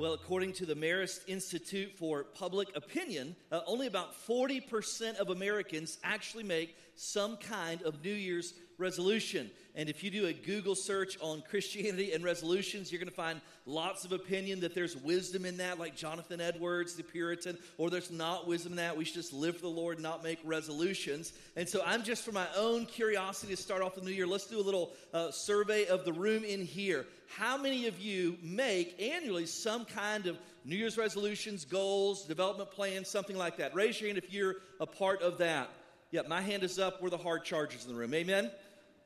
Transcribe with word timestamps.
Well, 0.00 0.14
according 0.14 0.54
to 0.54 0.64
the 0.64 0.74
Marist 0.74 1.28
Institute 1.28 1.92
for 1.94 2.24
Public 2.24 2.74
Opinion, 2.74 3.36
uh, 3.52 3.60
only 3.66 3.86
about 3.86 4.14
40% 4.26 5.16
of 5.16 5.28
Americans 5.28 5.98
actually 6.02 6.44
make 6.44 6.74
some 6.94 7.36
kind 7.36 7.82
of 7.82 8.02
New 8.02 8.14
Year's 8.14 8.54
resolution. 8.80 9.50
And 9.76 9.88
if 9.88 10.02
you 10.02 10.10
do 10.10 10.26
a 10.26 10.32
Google 10.32 10.74
search 10.74 11.16
on 11.20 11.42
Christianity 11.48 12.12
and 12.12 12.24
resolutions, 12.24 12.90
you're 12.90 12.98
going 12.98 13.08
to 13.08 13.14
find 13.14 13.40
lots 13.66 14.04
of 14.04 14.12
opinion 14.12 14.60
that 14.60 14.74
there's 14.74 14.96
wisdom 14.96 15.46
in 15.46 15.58
that, 15.58 15.78
like 15.78 15.94
Jonathan 15.94 16.40
Edwards, 16.40 16.94
the 16.94 17.04
Puritan, 17.04 17.56
or 17.78 17.88
there's 17.88 18.10
not 18.10 18.48
wisdom 18.48 18.72
in 18.72 18.76
that. 18.76 18.96
We 18.96 19.04
should 19.04 19.14
just 19.14 19.32
live 19.32 19.56
for 19.56 19.62
the 19.62 19.68
Lord 19.68 20.00
not 20.00 20.24
make 20.24 20.38
resolutions. 20.44 21.32
And 21.56 21.68
so 21.68 21.82
I'm 21.86 22.02
just 22.02 22.24
for 22.24 22.32
my 22.32 22.46
own 22.56 22.86
curiosity 22.86 23.54
to 23.54 23.62
start 23.62 23.82
off 23.82 23.94
the 23.94 24.00
new 24.00 24.10
year, 24.10 24.26
let's 24.26 24.46
do 24.46 24.58
a 24.58 24.62
little 24.62 24.92
uh, 25.14 25.30
survey 25.30 25.86
of 25.86 26.04
the 26.04 26.12
room 26.12 26.42
in 26.42 26.64
here. 26.64 27.06
How 27.28 27.56
many 27.56 27.86
of 27.86 28.00
you 28.00 28.36
make 28.42 29.00
annually 29.00 29.46
some 29.46 29.84
kind 29.84 30.26
of 30.26 30.36
New 30.64 30.76
Year's 30.76 30.98
resolutions, 30.98 31.64
goals, 31.64 32.24
development 32.24 32.72
plans, 32.72 33.08
something 33.08 33.36
like 33.36 33.58
that? 33.58 33.74
Raise 33.74 34.00
your 34.00 34.08
hand 34.08 34.18
if 34.18 34.32
you're 34.32 34.56
a 34.80 34.86
part 34.86 35.22
of 35.22 35.38
that. 35.38 35.70
Yeah, 36.10 36.22
my 36.28 36.40
hand 36.40 36.64
is 36.64 36.78
up. 36.78 37.00
We're 37.00 37.10
the 37.10 37.16
hard 37.16 37.44
chargers 37.44 37.84
in 37.84 37.92
the 37.92 37.98
room. 37.98 38.12
Amen? 38.14 38.50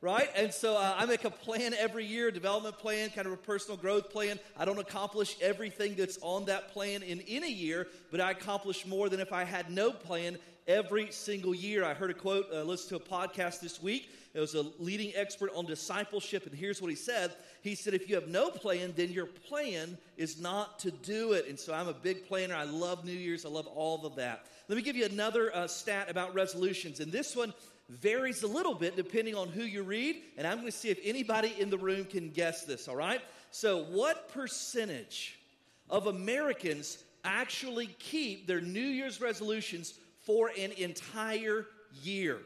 Right? 0.05 0.29
And 0.35 0.53
so 0.53 0.77
uh, 0.77 0.93
I 0.95 1.07
make 1.07 1.23
a 1.23 1.31
plan 1.31 1.73
every 1.73 2.05
year, 2.05 2.29
development 2.29 2.77
plan, 2.77 3.09
kind 3.09 3.25
of 3.25 3.33
a 3.33 3.37
personal 3.37 3.75
growth 3.75 4.11
plan. 4.11 4.39
I 4.55 4.63
don't 4.63 4.77
accomplish 4.77 5.35
everything 5.41 5.95
that's 5.95 6.19
on 6.21 6.45
that 6.45 6.71
plan 6.73 7.01
in 7.01 7.21
any 7.21 7.51
year, 7.51 7.87
but 8.11 8.21
I 8.21 8.29
accomplish 8.29 8.85
more 8.85 9.09
than 9.09 9.19
if 9.19 9.33
I 9.33 9.43
had 9.43 9.71
no 9.71 9.89
plan 9.89 10.37
every 10.67 11.11
single 11.11 11.55
year. 11.55 11.83
I 11.83 11.95
heard 11.95 12.11
a 12.11 12.13
quote, 12.13 12.45
uh, 12.53 12.61
listened 12.61 12.89
to 12.89 12.95
a 13.03 13.17
podcast 13.17 13.61
this 13.61 13.81
week. 13.81 14.11
It 14.35 14.39
was 14.39 14.53
a 14.53 14.67
leading 14.77 15.11
expert 15.15 15.49
on 15.55 15.65
discipleship, 15.65 16.45
and 16.45 16.53
here's 16.53 16.83
what 16.83 16.91
he 16.91 16.95
said. 16.95 17.31
He 17.63 17.73
said, 17.73 17.95
If 17.95 18.07
you 18.07 18.13
have 18.13 18.27
no 18.27 18.51
plan, 18.51 18.93
then 18.95 19.11
your 19.11 19.25
plan 19.25 19.97
is 20.17 20.39
not 20.39 20.77
to 20.79 20.91
do 20.91 21.31
it. 21.31 21.47
And 21.49 21.57
so 21.57 21.73
I'm 21.73 21.87
a 21.87 21.93
big 21.93 22.27
planner. 22.27 22.53
I 22.53 22.65
love 22.65 23.05
New 23.05 23.11
Year's, 23.11 23.43
I 23.43 23.49
love 23.49 23.65
all 23.65 24.05
of 24.05 24.17
that. 24.17 24.45
Let 24.67 24.75
me 24.75 24.83
give 24.83 24.95
you 24.95 25.05
another 25.05 25.55
uh, 25.55 25.65
stat 25.65 26.11
about 26.11 26.35
resolutions, 26.35 26.99
and 26.99 27.11
this 27.11 27.35
one 27.35 27.55
varies 27.89 28.43
a 28.43 28.47
little 28.47 28.73
bit 28.73 28.95
depending 28.95 29.35
on 29.35 29.49
who 29.49 29.63
you 29.63 29.83
read, 29.83 30.21
and 30.37 30.47
I'm 30.47 30.57
going 30.57 30.71
to 30.71 30.77
see 30.77 30.89
if 30.89 30.99
anybody 31.03 31.53
in 31.59 31.69
the 31.69 31.77
room 31.77 32.05
can 32.05 32.31
guess 32.31 32.63
this, 32.63 32.87
all 32.87 32.95
right? 32.95 33.21
So, 33.51 33.83
what 33.85 34.29
percentage 34.29 35.39
of 35.89 36.07
Americans 36.07 37.03
actually 37.23 37.87
keep 37.99 38.47
their 38.47 38.61
New 38.61 38.79
Year's 38.79 39.21
resolutions 39.21 39.93
for 40.21 40.49
an 40.57 40.71
entire 40.71 41.67
year? 42.01 42.39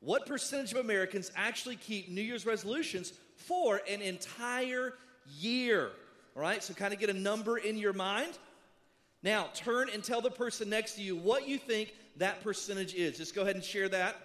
What 0.00 0.26
percentage 0.26 0.72
of 0.72 0.78
Americans 0.78 1.30
actually 1.36 1.76
keep 1.76 2.08
New 2.08 2.22
Year's 2.22 2.44
resolutions 2.44 3.12
for 3.36 3.80
an 3.88 4.02
entire 4.02 4.94
year? 5.38 5.90
All 6.34 6.42
right, 6.42 6.62
so 6.62 6.74
kind 6.74 6.92
of 6.92 7.00
get 7.00 7.08
a 7.08 7.14
number 7.14 7.56
in 7.56 7.78
your 7.78 7.92
mind. 7.92 8.36
Now, 9.22 9.48
turn 9.54 9.88
and 9.92 10.04
tell 10.04 10.20
the 10.20 10.30
person 10.30 10.68
next 10.68 10.96
to 10.96 11.02
you 11.02 11.16
what 11.16 11.48
you 11.48 11.56
think 11.58 11.94
that 12.18 12.42
percentage 12.42 12.94
is. 12.94 13.16
Just 13.16 13.34
go 13.34 13.42
ahead 13.42 13.54
and 13.54 13.64
share 13.64 13.88
that. 13.88 14.16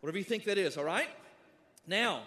Whatever 0.00 0.18
you 0.18 0.24
think 0.24 0.44
that 0.44 0.58
is, 0.58 0.76
all 0.76 0.84
right? 0.84 1.08
Now, 1.86 2.22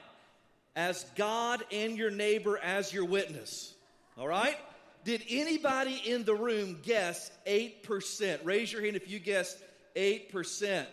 as 0.76 1.06
God 1.16 1.64
and 1.72 1.98
your 1.98 2.12
neighbor 2.12 2.58
as 2.58 2.94
your 2.94 3.06
witness, 3.06 3.74
all 4.18 4.28
right? 4.28 4.58
Did 5.06 5.24
anybody 5.30 6.02
in 6.06 6.26
the 6.26 6.36
room 6.36 6.80
guess 6.84 7.32
8%? 7.48 8.40
Raise 8.44 8.72
your 8.72 8.84
hand 8.84 8.96
if 8.96 9.10
you 9.10 9.20
guessed 9.20 9.58
8%. 9.96 10.86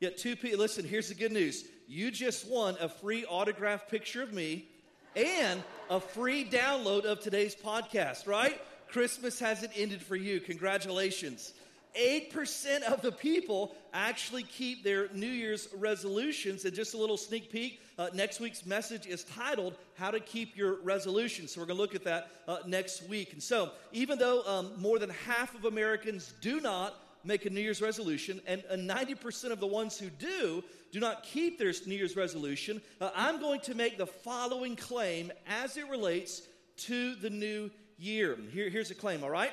Yet 0.00 0.18
two 0.18 0.36
people, 0.36 0.58
listen, 0.58 0.84
here's 0.84 1.08
the 1.08 1.14
good 1.14 1.32
news. 1.32 1.64
You 1.86 2.10
just 2.10 2.48
won 2.48 2.76
a 2.80 2.88
free 2.88 3.24
autographed 3.24 3.90
picture 3.90 4.22
of 4.22 4.32
me 4.32 4.66
and 5.14 5.62
a 5.90 6.00
free 6.00 6.44
download 6.44 7.04
of 7.04 7.20
today's 7.20 7.54
podcast, 7.54 8.26
right? 8.26 8.60
Christmas 8.88 9.38
hasn't 9.38 9.72
ended 9.76 10.02
for 10.02 10.16
you. 10.16 10.40
Congratulations. 10.40 11.52
8% 11.94 12.82
of 12.82 13.02
the 13.02 13.12
people 13.12 13.74
actually 13.92 14.42
keep 14.42 14.82
their 14.82 15.08
New 15.12 15.28
Year's 15.28 15.68
resolutions. 15.76 16.64
And 16.64 16.74
just 16.74 16.94
a 16.94 16.98
little 16.98 17.16
sneak 17.16 17.50
peek 17.50 17.80
uh, 17.98 18.08
next 18.12 18.40
week's 18.40 18.66
message 18.66 19.06
is 19.06 19.24
titled 19.24 19.74
How 19.96 20.10
to 20.10 20.20
Keep 20.20 20.56
Your 20.56 20.80
Resolution. 20.82 21.46
So 21.46 21.60
we're 21.60 21.66
going 21.66 21.76
to 21.76 21.82
look 21.82 21.94
at 21.94 22.04
that 22.04 22.30
uh, 22.48 22.58
next 22.66 23.08
week. 23.08 23.32
And 23.32 23.42
so, 23.42 23.70
even 23.92 24.18
though 24.18 24.42
um, 24.46 24.72
more 24.78 24.98
than 24.98 25.10
half 25.10 25.54
of 25.54 25.64
Americans 25.64 26.34
do 26.40 26.60
not 26.60 26.94
make 27.22 27.46
a 27.46 27.50
New 27.50 27.60
Year's 27.60 27.80
resolution, 27.80 28.40
and 28.46 28.62
uh, 28.68 28.74
90% 28.74 29.52
of 29.52 29.60
the 29.60 29.66
ones 29.66 29.98
who 29.98 30.10
do 30.10 30.62
do 30.92 31.00
not 31.00 31.24
keep 31.24 31.58
their 31.58 31.72
New 31.86 31.96
Year's 31.96 32.16
resolution, 32.16 32.80
uh, 33.00 33.10
I'm 33.16 33.40
going 33.40 33.60
to 33.62 33.74
make 33.74 33.98
the 33.98 34.06
following 34.06 34.76
claim 34.76 35.32
as 35.46 35.76
it 35.76 35.88
relates 35.88 36.42
to 36.76 37.14
the 37.16 37.30
new 37.30 37.70
year. 37.98 38.38
Here, 38.52 38.68
here's 38.68 38.90
a 38.90 38.94
claim, 38.94 39.24
all 39.24 39.30
right? 39.30 39.52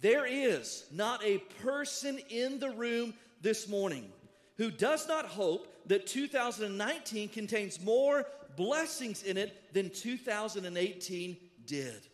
There 0.00 0.26
is 0.26 0.84
not 0.92 1.24
a 1.24 1.38
person 1.62 2.18
in 2.28 2.58
the 2.58 2.70
room 2.70 3.14
this 3.40 3.68
morning 3.68 4.10
who 4.56 4.70
does 4.70 5.08
not 5.08 5.26
hope 5.26 5.68
that 5.86 6.06
2019 6.06 7.28
contains 7.28 7.80
more 7.80 8.26
blessings 8.56 9.22
in 9.22 9.36
it 9.36 9.72
than 9.72 9.90
2018 9.90 11.36
did. 11.66 12.06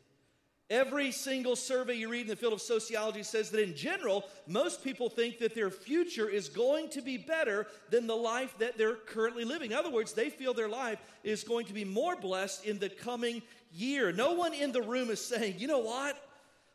Every 0.70 1.10
single 1.10 1.56
survey 1.56 1.94
you 1.94 2.08
read 2.08 2.22
in 2.22 2.26
the 2.28 2.36
field 2.36 2.52
of 2.52 2.62
sociology 2.62 3.24
says 3.24 3.50
that 3.50 3.60
in 3.60 3.74
general, 3.74 4.24
most 4.46 4.84
people 4.84 5.10
think 5.10 5.40
that 5.40 5.52
their 5.52 5.68
future 5.68 6.28
is 6.28 6.48
going 6.48 6.90
to 6.90 7.02
be 7.02 7.16
better 7.16 7.66
than 7.90 8.06
the 8.06 8.14
life 8.14 8.56
that 8.58 8.78
they're 8.78 8.94
currently 8.94 9.44
living. 9.44 9.72
In 9.72 9.76
other 9.76 9.90
words, 9.90 10.12
they 10.12 10.30
feel 10.30 10.54
their 10.54 10.68
life 10.68 11.00
is 11.24 11.42
going 11.42 11.66
to 11.66 11.72
be 11.72 11.84
more 11.84 12.14
blessed 12.14 12.64
in 12.64 12.78
the 12.78 12.88
coming 12.88 13.42
year. 13.72 14.12
No 14.12 14.34
one 14.34 14.54
in 14.54 14.70
the 14.70 14.82
room 14.82 15.10
is 15.10 15.20
saying, 15.20 15.56
you 15.58 15.66
know 15.66 15.80
what? 15.80 16.16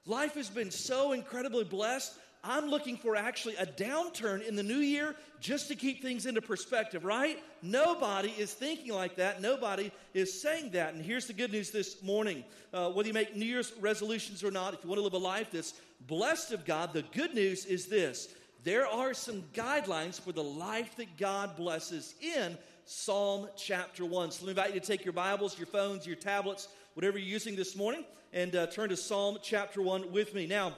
Life 0.05 0.35
has 0.35 0.49
been 0.49 0.69
so 0.69 1.13
incredibly 1.13 1.63
blessed. 1.63 2.13
I'm 2.43 2.67
looking 2.67 2.95
for 2.95 3.15
actually 3.15 3.55
a 3.55 3.65
downturn 3.65 4.47
in 4.47 4.55
the 4.55 4.61
new 4.61 4.77
year 4.77 5.15
just 5.39 5.67
to 5.69 5.75
keep 5.75 6.03
things 6.03 6.27
into 6.27 6.41
perspective, 6.41 7.03
right? 7.03 7.39
Nobody 7.63 8.29
is 8.37 8.53
thinking 8.53 8.93
like 8.93 9.15
that. 9.15 9.41
Nobody 9.41 9.91
is 10.13 10.41
saying 10.41 10.69
that. 10.71 10.93
And 10.93 11.03
here's 11.03 11.25
the 11.25 11.33
good 11.33 11.51
news 11.51 11.71
this 11.71 12.03
morning 12.03 12.43
uh, 12.71 12.91
whether 12.91 13.07
you 13.07 13.13
make 13.13 13.35
New 13.35 13.45
Year's 13.45 13.73
resolutions 13.79 14.43
or 14.43 14.51
not, 14.51 14.75
if 14.75 14.83
you 14.83 14.89
want 14.89 14.99
to 14.99 15.03
live 15.03 15.13
a 15.13 15.17
life 15.17 15.49
that's 15.51 15.73
blessed 16.07 16.51
of 16.51 16.65
God, 16.65 16.93
the 16.93 17.03
good 17.13 17.33
news 17.33 17.65
is 17.65 17.87
this 17.87 18.29
there 18.63 18.87
are 18.87 19.13
some 19.13 19.43
guidelines 19.53 20.19
for 20.19 20.31
the 20.31 20.43
life 20.43 20.95
that 20.97 21.17
God 21.17 21.55
blesses 21.55 22.15
in 22.21 22.57
Psalm 22.85 23.47
chapter 23.55 24.05
1. 24.05 24.31
So 24.31 24.45
let 24.45 24.55
me 24.55 24.61
invite 24.61 24.73
you 24.75 24.79
to 24.79 24.85
take 24.85 25.03
your 25.03 25.13
Bibles, 25.13 25.57
your 25.57 25.67
phones, 25.67 26.05
your 26.05 26.15
tablets, 26.15 26.67
whatever 26.95 27.17
you're 27.17 27.27
using 27.27 27.57
this 27.57 27.75
morning, 27.75 28.05
and 28.31 28.55
uh, 28.55 28.67
turn 28.67 28.87
to 28.87 28.95
Psalm 28.95 29.37
chapter 29.43 29.81
1 29.81 30.13
with 30.13 30.33
me. 30.33 30.47
Now, 30.47 30.77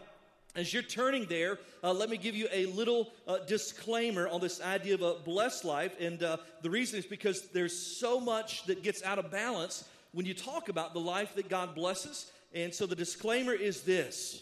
as 0.55 0.73
you're 0.73 0.81
turning 0.81 1.25
there, 1.25 1.59
uh, 1.83 1.93
let 1.93 2.09
me 2.09 2.17
give 2.17 2.35
you 2.35 2.47
a 2.51 2.65
little 2.65 3.11
uh, 3.27 3.37
disclaimer 3.45 4.27
on 4.27 4.41
this 4.41 4.59
idea 4.59 4.95
of 4.95 5.03
a 5.03 5.13
blessed 5.23 5.63
life. 5.63 5.95
And 5.99 6.23
uh, 6.23 6.37
the 6.63 6.71
reason 6.71 6.97
is 6.97 7.05
because 7.05 7.49
there's 7.49 7.77
so 7.77 8.19
much 8.19 8.65
that 8.65 8.81
gets 8.81 9.03
out 9.03 9.19
of 9.19 9.29
balance 9.29 9.87
when 10.11 10.25
you 10.25 10.33
talk 10.33 10.69
about 10.69 10.95
the 10.95 10.99
life 10.99 11.35
that 11.35 11.49
God 11.49 11.75
blesses. 11.75 12.31
And 12.51 12.73
so 12.73 12.87
the 12.87 12.95
disclaimer 12.95 13.53
is 13.53 13.83
this 13.83 14.41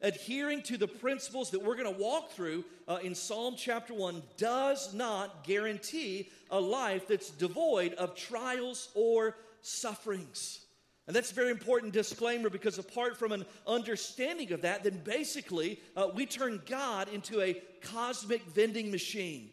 adhering 0.00 0.62
to 0.62 0.78
the 0.78 0.88
principles 0.88 1.50
that 1.50 1.62
we're 1.62 1.76
going 1.76 1.94
to 1.94 2.00
walk 2.00 2.30
through 2.30 2.64
uh, 2.88 2.98
in 3.02 3.14
Psalm 3.14 3.56
chapter 3.58 3.92
1 3.92 4.22
does 4.38 4.94
not 4.94 5.44
guarantee 5.44 6.30
a 6.50 6.58
life 6.58 7.06
that's 7.06 7.28
devoid 7.28 7.92
of 7.94 8.14
trials 8.14 8.88
or 8.94 9.36
sufferings. 9.60 10.60
And 11.10 11.16
that's 11.16 11.32
a 11.32 11.34
very 11.34 11.50
important 11.50 11.92
disclaimer 11.92 12.50
because 12.50 12.78
apart 12.78 13.16
from 13.16 13.32
an 13.32 13.44
understanding 13.66 14.52
of 14.52 14.62
that, 14.62 14.84
then 14.84 15.00
basically 15.02 15.80
uh, 15.96 16.06
we 16.14 16.24
turn 16.24 16.62
God 16.66 17.08
into 17.08 17.40
a 17.40 17.54
cosmic 17.82 18.44
vending 18.44 18.92
machine 18.92 19.50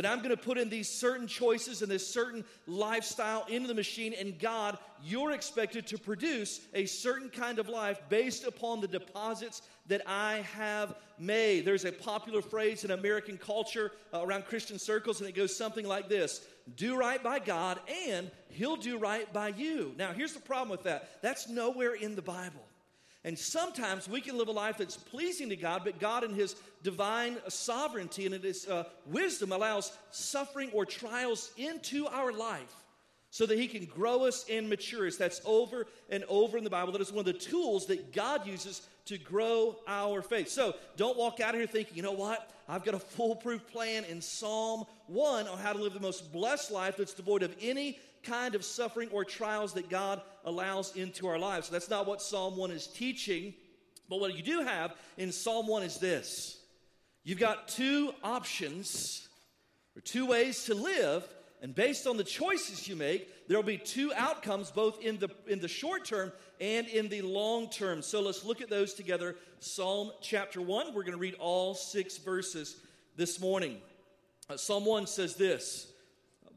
that 0.00 0.10
I'm 0.10 0.20
going 0.20 0.30
to 0.30 0.36
put 0.42 0.56
in 0.56 0.70
these 0.70 0.88
certain 0.88 1.26
choices 1.26 1.82
and 1.82 1.90
this 1.90 2.06
certain 2.06 2.42
lifestyle 2.66 3.44
into 3.50 3.68
the 3.68 3.74
machine, 3.74 4.14
and 4.18 4.38
God, 4.38 4.78
you're 5.04 5.32
expected 5.32 5.86
to 5.88 5.98
produce 5.98 6.62
a 6.72 6.86
certain 6.86 7.28
kind 7.28 7.58
of 7.58 7.68
life 7.68 8.00
based 8.08 8.44
upon 8.44 8.80
the 8.80 8.88
deposits 8.88 9.60
that 9.88 10.00
I 10.06 10.38
have 10.54 10.94
made. 11.18 11.66
There's 11.66 11.84
a 11.84 11.92
popular 11.92 12.40
phrase 12.40 12.82
in 12.82 12.92
American 12.92 13.36
culture 13.36 13.92
uh, 14.14 14.22
around 14.22 14.46
Christian 14.46 14.78
circles, 14.78 15.20
and 15.20 15.28
it 15.28 15.34
goes 15.34 15.54
something 15.54 15.86
like 15.86 16.08
this 16.08 16.46
Do 16.76 16.96
right 16.96 17.22
by 17.22 17.38
God, 17.38 17.78
and 18.06 18.30
He'll 18.48 18.76
do 18.76 18.96
right 18.96 19.30
by 19.34 19.48
you. 19.48 19.92
Now, 19.98 20.14
here's 20.14 20.32
the 20.32 20.40
problem 20.40 20.70
with 20.70 20.84
that 20.84 21.20
that's 21.20 21.46
nowhere 21.46 21.92
in 21.92 22.16
the 22.16 22.22
Bible. 22.22 22.64
And 23.24 23.38
sometimes 23.38 24.08
we 24.08 24.20
can 24.20 24.38
live 24.38 24.48
a 24.48 24.52
life 24.52 24.78
that's 24.78 24.96
pleasing 24.96 25.50
to 25.50 25.56
God, 25.56 25.82
but 25.84 26.00
God, 26.00 26.24
in 26.24 26.34
His 26.34 26.56
divine 26.82 27.36
sovereignty 27.48 28.24
and 28.24 28.34
in 28.34 28.42
His 28.42 28.66
uh, 28.66 28.84
wisdom, 29.06 29.52
allows 29.52 29.92
suffering 30.10 30.70
or 30.72 30.86
trials 30.86 31.50
into 31.58 32.06
our 32.06 32.32
life 32.32 32.74
so 33.28 33.44
that 33.44 33.58
He 33.58 33.68
can 33.68 33.84
grow 33.84 34.24
us 34.24 34.46
and 34.50 34.70
mature 34.70 35.06
us. 35.06 35.16
That's 35.16 35.42
over 35.44 35.86
and 36.08 36.24
over 36.28 36.56
in 36.56 36.64
the 36.64 36.70
Bible. 36.70 36.92
That 36.92 37.02
is 37.02 37.12
one 37.12 37.20
of 37.20 37.32
the 37.32 37.38
tools 37.38 37.86
that 37.86 38.12
God 38.14 38.46
uses 38.46 38.82
to 39.06 39.18
grow 39.18 39.76
our 39.86 40.22
faith. 40.22 40.48
So 40.48 40.74
don't 40.96 41.18
walk 41.18 41.40
out 41.40 41.54
of 41.54 41.60
here 41.60 41.66
thinking, 41.66 41.96
you 41.96 42.02
know 42.02 42.12
what? 42.12 42.50
I've 42.68 42.84
got 42.84 42.94
a 42.94 43.00
foolproof 43.00 43.66
plan 43.66 44.04
in 44.04 44.20
Psalm 44.20 44.84
1 45.08 45.48
on 45.48 45.58
how 45.58 45.72
to 45.72 45.82
live 45.82 45.92
the 45.92 46.00
most 46.00 46.32
blessed 46.32 46.70
life 46.70 46.96
that's 46.96 47.12
devoid 47.12 47.42
of 47.42 47.54
any 47.60 47.98
kind 48.22 48.54
of 48.54 48.64
suffering 48.64 49.08
or 49.12 49.24
trials 49.24 49.74
that 49.74 49.88
God 49.88 50.20
allows 50.44 50.94
into 50.96 51.26
our 51.26 51.38
lives. 51.38 51.68
So 51.68 51.72
that's 51.72 51.90
not 51.90 52.06
what 52.06 52.22
Psalm 52.22 52.56
1 52.56 52.70
is 52.70 52.86
teaching. 52.86 53.54
But 54.08 54.20
what 54.20 54.36
you 54.36 54.42
do 54.42 54.62
have 54.62 54.94
in 55.16 55.32
Psalm 55.32 55.66
1 55.66 55.82
is 55.82 55.98
this 55.98 56.58
you've 57.22 57.38
got 57.38 57.68
two 57.68 58.12
options 58.22 59.28
or 59.96 60.00
two 60.00 60.26
ways 60.26 60.64
to 60.64 60.74
live. 60.74 61.26
And 61.62 61.74
based 61.74 62.06
on 62.06 62.16
the 62.16 62.24
choices 62.24 62.88
you 62.88 62.96
make, 62.96 63.46
there 63.46 63.58
will 63.58 63.62
be 63.62 63.76
two 63.76 64.14
outcomes, 64.14 64.70
both 64.70 65.02
in 65.02 65.18
the, 65.18 65.28
in 65.46 65.60
the 65.60 65.68
short 65.68 66.06
term 66.06 66.32
and 66.58 66.86
in 66.88 67.10
the 67.10 67.20
long 67.20 67.68
term. 67.68 68.00
So 68.00 68.22
let's 68.22 68.46
look 68.46 68.62
at 68.62 68.70
those 68.70 68.94
together. 68.94 69.36
Psalm 69.58 70.10
chapter 70.22 70.62
1, 70.62 70.94
we're 70.94 71.02
going 71.02 71.12
to 71.12 71.18
read 71.18 71.34
all 71.34 71.74
six 71.74 72.16
verses 72.16 72.76
this 73.16 73.40
morning. 73.40 73.76
Uh, 74.48 74.56
Psalm 74.56 74.86
1 74.86 75.06
says 75.06 75.36
this 75.36 75.89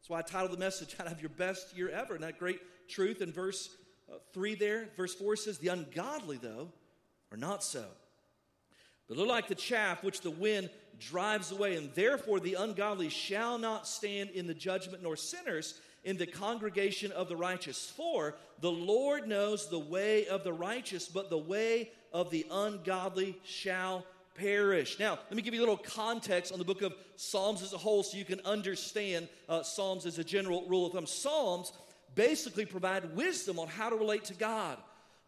That's 0.00 0.08
why 0.08 0.20
I 0.20 0.22
titled 0.22 0.52
the 0.52 0.56
message, 0.56 0.96
How 0.96 1.04
to 1.04 1.10
Have 1.10 1.20
Your 1.20 1.28
Best 1.28 1.76
Year 1.76 1.90
Ever. 1.90 2.14
And 2.14 2.24
that 2.24 2.38
great 2.38 2.60
truth 2.88 3.20
in 3.20 3.32
verse 3.32 3.68
uh, 4.10 4.16
3 4.32 4.54
there, 4.54 4.88
verse 4.96 5.14
4 5.14 5.36
says, 5.36 5.58
The 5.58 5.68
ungodly, 5.68 6.38
though, 6.38 6.72
are 7.30 7.36
not 7.36 7.62
so. 7.62 7.84
But 9.08 9.18
look 9.18 9.28
like 9.28 9.48
the 9.48 9.54
chaff 9.54 10.02
which 10.02 10.22
the 10.22 10.30
wind 10.30 10.70
drives 10.98 11.52
away, 11.52 11.76
and 11.76 11.92
therefore 11.94 12.40
the 12.40 12.54
ungodly 12.54 13.10
shall 13.10 13.58
not 13.58 13.86
stand 13.86 14.30
in 14.30 14.46
the 14.46 14.54
judgment, 14.54 15.02
nor 15.02 15.16
sinners 15.16 15.80
in 16.02 16.16
the 16.16 16.26
congregation 16.26 17.12
of 17.12 17.28
the 17.28 17.36
righteous. 17.36 17.90
For 17.90 18.36
the 18.60 18.70
Lord 18.70 19.28
knows 19.28 19.68
the 19.68 19.78
way 19.78 20.26
of 20.28 20.44
the 20.44 20.52
righteous, 20.52 21.08
but 21.08 21.28
the 21.28 21.38
way 21.38 21.90
of 22.12 22.30
the 22.30 22.46
ungodly 22.50 23.36
shall 23.44 24.06
perish. 24.40 24.98
Now, 24.98 25.18
let 25.28 25.34
me 25.34 25.42
give 25.42 25.54
you 25.54 25.60
a 25.60 25.66
little 25.66 25.76
context 25.76 26.52
on 26.52 26.58
the 26.58 26.64
book 26.64 26.82
of 26.82 26.94
Psalms 27.16 27.62
as 27.62 27.72
a 27.72 27.78
whole 27.78 28.02
so 28.02 28.16
you 28.16 28.24
can 28.24 28.40
understand 28.44 29.28
uh, 29.48 29.62
Psalms 29.62 30.06
as 30.06 30.18
a 30.18 30.24
general 30.24 30.64
rule 30.66 30.86
of 30.86 30.92
thumb. 30.92 31.06
Psalms 31.06 31.72
basically 32.14 32.64
provide 32.64 33.14
wisdom 33.14 33.58
on 33.58 33.68
how 33.68 33.90
to 33.90 33.96
relate 33.96 34.24
to 34.24 34.34
God. 34.34 34.78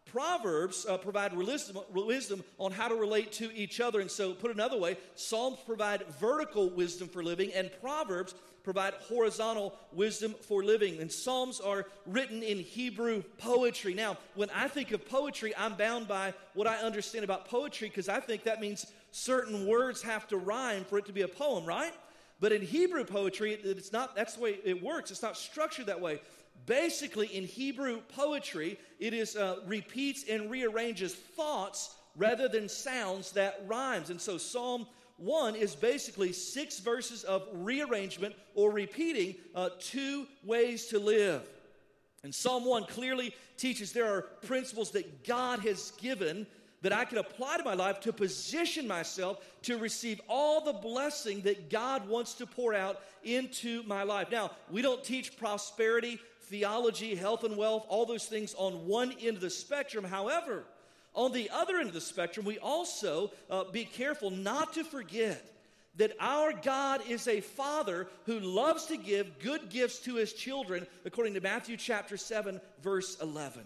Proverbs 0.05 0.85
uh, 0.87 0.97
provide 0.97 1.35
wisdom, 1.35 1.79
wisdom 1.93 2.43
on 2.59 2.71
how 2.71 2.87
to 2.87 2.95
relate 2.95 3.31
to 3.33 3.55
each 3.55 3.79
other. 3.79 3.99
And 3.99 4.11
so, 4.11 4.33
put 4.33 4.51
another 4.51 4.77
way, 4.77 4.97
Psalms 5.15 5.57
provide 5.65 6.05
vertical 6.19 6.69
wisdom 6.69 7.07
for 7.07 7.23
living, 7.23 7.51
and 7.53 7.71
Proverbs 7.81 8.35
provide 8.63 8.93
horizontal 8.93 9.73
wisdom 9.91 10.33
for 10.33 10.63
living. 10.63 10.99
And 10.99 11.11
Psalms 11.11 11.59
are 11.59 11.85
written 12.05 12.41
in 12.41 12.59
Hebrew 12.59 13.23
poetry. 13.37 13.93
Now, 13.93 14.17
when 14.35 14.49
I 14.51 14.67
think 14.67 14.91
of 14.91 15.07
poetry, 15.07 15.53
I'm 15.57 15.75
bound 15.75 16.07
by 16.07 16.33
what 16.53 16.67
I 16.67 16.77
understand 16.77 17.23
about 17.23 17.45
poetry 17.45 17.89
because 17.89 18.09
I 18.09 18.19
think 18.19 18.43
that 18.43 18.61
means 18.61 18.85
certain 19.13 19.67
words 19.67 20.01
have 20.01 20.27
to 20.27 20.37
rhyme 20.37 20.83
for 20.83 20.97
it 20.97 21.05
to 21.05 21.13
be 21.13 21.21
a 21.21 21.27
poem, 21.27 21.65
right? 21.65 21.93
But 22.39 22.51
in 22.51 22.61
Hebrew 22.61 23.05
poetry, 23.05 23.53
it's 23.53 23.93
not, 23.93 24.15
that's 24.15 24.33
the 24.33 24.41
way 24.41 24.59
it 24.63 24.81
works. 24.81 25.11
It's 25.11 25.21
not 25.21 25.37
structured 25.37 25.85
that 25.85 26.01
way. 26.01 26.19
Basically, 26.65 27.27
in 27.27 27.45
Hebrew 27.45 28.01
poetry, 28.15 28.79
it 28.99 29.13
is 29.13 29.35
uh, 29.35 29.57
repeats 29.67 30.25
and 30.29 30.49
rearranges 30.49 31.13
thoughts 31.13 31.95
rather 32.17 32.47
than 32.47 32.67
sounds 32.67 33.31
that 33.33 33.63
rhymes. 33.67 34.09
And 34.09 34.19
so 34.19 34.37
Psalm 34.37 34.87
1 35.17 35.55
is 35.55 35.75
basically 35.75 36.33
six 36.33 36.79
verses 36.79 37.23
of 37.23 37.47
rearrangement 37.53 38.35
or 38.55 38.71
repeating 38.71 39.35
uh, 39.53 39.69
two 39.79 40.25
ways 40.43 40.87
to 40.87 40.99
live. 40.99 41.43
And 42.23 42.33
Psalm 42.33 42.65
1 42.65 42.85
clearly 42.85 43.35
teaches 43.57 43.91
there 43.91 44.11
are 44.11 44.23
principles 44.45 44.91
that 44.91 45.23
God 45.23 45.59
has 45.59 45.91
given 45.91 46.47
that 46.83 46.93
I 46.93 47.05
can 47.05 47.17
apply 47.17 47.57
to 47.57 47.63
my 47.63 47.73
life 47.73 47.99
to 48.01 48.13
position 48.13 48.87
myself 48.87 49.43
to 49.63 49.77
receive 49.77 50.21
all 50.27 50.61
the 50.61 50.73
blessing 50.73 51.41
that 51.41 51.69
God 51.69 52.07
wants 52.07 52.35
to 52.35 52.45
pour 52.45 52.73
out 52.73 53.01
into 53.23 53.83
my 53.83 54.03
life. 54.03 54.29
Now, 54.29 54.51
we 54.69 54.81
don't 54.81 55.03
teach 55.03 55.37
prosperity, 55.37 56.19
theology, 56.43 57.15
health 57.15 57.45
and 57.45 57.57
wealth, 57.57 57.85
all 57.87 58.05
those 58.05 58.25
things 58.25 58.53
on 58.55 58.85
one 58.85 59.13
end 59.21 59.37
of 59.37 59.41
the 59.41 59.49
spectrum. 59.49 60.03
However, 60.03 60.65
on 61.15 61.31
the 61.31 61.49
other 61.51 61.77
end 61.77 61.87
of 61.87 61.93
the 61.93 62.01
spectrum, 62.01 62.45
we 62.45 62.59
also 62.59 63.31
uh, 63.49 63.63
be 63.63 63.85
careful 63.85 64.29
not 64.29 64.73
to 64.73 64.83
forget 64.83 65.43
that 65.95 66.11
our 66.19 66.51
God 66.51 67.01
is 67.07 67.27
a 67.27 67.39
father 67.39 68.07
who 68.25 68.39
loves 68.39 68.87
to 68.87 68.97
give 68.97 69.39
good 69.39 69.69
gifts 69.69 69.99
to 69.99 70.15
his 70.15 70.33
children, 70.33 70.85
according 71.05 71.35
to 71.35 71.41
Matthew 71.41 71.77
chapter 71.77 72.17
7, 72.17 72.59
verse 72.81 73.17
11. 73.21 73.63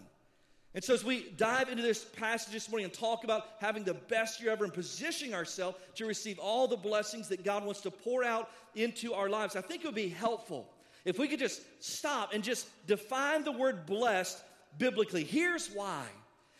And 0.77 0.83
so, 0.83 0.93
as 0.93 1.03
we 1.03 1.31
dive 1.37 1.69
into 1.69 1.81
this 1.81 2.05
passage 2.05 2.53
this 2.53 2.69
morning 2.69 2.85
and 2.85 2.93
talk 2.93 3.23
about 3.23 3.47
having 3.59 3.83
the 3.83 3.95
best 3.95 4.39
year 4.39 4.51
ever 4.51 4.63
and 4.63 4.71
positioning 4.71 5.33
ourselves 5.33 5.79
to 5.95 6.05
receive 6.05 6.37
all 6.37 6.67
the 6.67 6.77
blessings 6.77 7.27
that 7.29 7.43
God 7.43 7.65
wants 7.65 7.81
to 7.81 7.89
pour 7.89 8.23
out 8.23 8.51
into 8.75 9.11
our 9.15 9.27
lives, 9.27 9.55
I 9.55 9.61
think 9.61 9.83
it 9.83 9.87
would 9.87 9.95
be 9.95 10.07
helpful 10.07 10.69
if 11.03 11.17
we 11.17 11.27
could 11.27 11.39
just 11.39 11.63
stop 11.79 12.31
and 12.31 12.43
just 12.43 12.67
define 12.85 13.43
the 13.43 13.51
word 13.51 13.87
blessed 13.87 14.39
biblically. 14.77 15.23
Here's 15.23 15.67
why. 15.69 16.03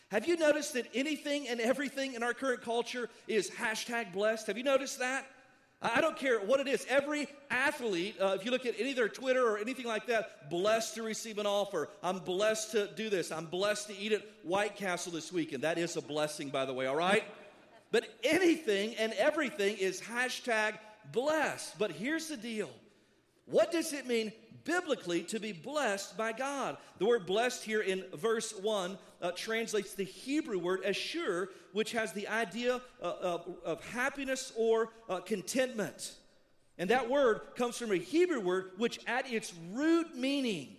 Have 0.08 0.26
you 0.26 0.36
noticed 0.36 0.72
that 0.72 0.88
anything 0.94 1.46
and 1.46 1.60
everything 1.60 2.14
in 2.14 2.24
our 2.24 2.34
current 2.34 2.62
culture 2.62 3.08
is 3.28 3.48
hashtag 3.50 4.12
blessed? 4.12 4.48
Have 4.48 4.58
you 4.58 4.64
noticed 4.64 4.98
that? 4.98 5.26
I 5.80 6.00
don't 6.00 6.16
care 6.16 6.40
what 6.40 6.58
it 6.58 6.66
is. 6.66 6.84
Every 6.88 7.28
athlete, 7.50 8.16
uh, 8.20 8.36
if 8.38 8.44
you 8.44 8.50
look 8.50 8.66
at 8.66 8.74
any 8.80 8.90
of 8.90 8.96
their 8.96 9.08
Twitter 9.08 9.46
or 9.46 9.58
anything 9.58 9.86
like 9.86 10.06
that, 10.06 10.50
blessed 10.50 10.96
to 10.96 11.04
receive 11.04 11.38
an 11.38 11.46
offer. 11.46 11.88
I'm 12.02 12.18
blessed 12.18 12.72
to 12.72 12.88
do 12.88 13.08
this. 13.08 13.30
I'm 13.30 13.46
blessed 13.46 13.88
to 13.88 13.96
eat 13.96 14.10
at 14.10 14.22
White 14.42 14.74
Castle 14.74 15.12
this 15.12 15.32
weekend. 15.32 15.62
That 15.62 15.78
is 15.78 15.96
a 15.96 16.02
blessing, 16.02 16.48
by 16.48 16.64
the 16.64 16.74
way, 16.74 16.86
all 16.86 16.96
right? 16.96 17.24
But 17.90 18.04
anything 18.22 18.96
and 18.96 19.14
everything 19.14 19.78
is 19.78 19.98
hashtag 20.02 20.74
blessed. 21.10 21.78
But 21.78 21.90
here's 21.92 22.28
the 22.28 22.36
deal 22.36 22.68
what 23.46 23.72
does 23.72 23.94
it 23.94 24.06
mean 24.06 24.30
biblically 24.64 25.22
to 25.24 25.40
be 25.40 25.52
blessed 25.52 26.16
by 26.16 26.32
God? 26.32 26.76
The 26.98 27.06
word 27.06 27.26
blessed 27.26 27.64
here 27.64 27.80
in 27.80 28.04
verse 28.14 28.52
1 28.52 28.98
uh, 29.20 29.30
translates 29.32 29.94
the 29.94 30.04
Hebrew 30.04 30.58
word 30.58 30.84
asher, 30.84 31.50
which 31.72 31.92
has 31.92 32.12
the 32.12 32.28
idea 32.28 32.80
uh, 33.02 33.14
of, 33.20 33.48
of, 33.64 33.84
happiness 33.86 34.52
or 34.56 34.90
uh, 35.08 35.20
contentment. 35.20 36.14
And 36.78 36.90
that 36.90 37.10
word 37.10 37.40
comes 37.56 37.76
from 37.76 37.92
a 37.92 37.96
Hebrew 37.96 38.40
word 38.40 38.70
which, 38.76 39.00
at 39.06 39.30
its 39.30 39.52
root 39.72 40.16
meaning, 40.16 40.76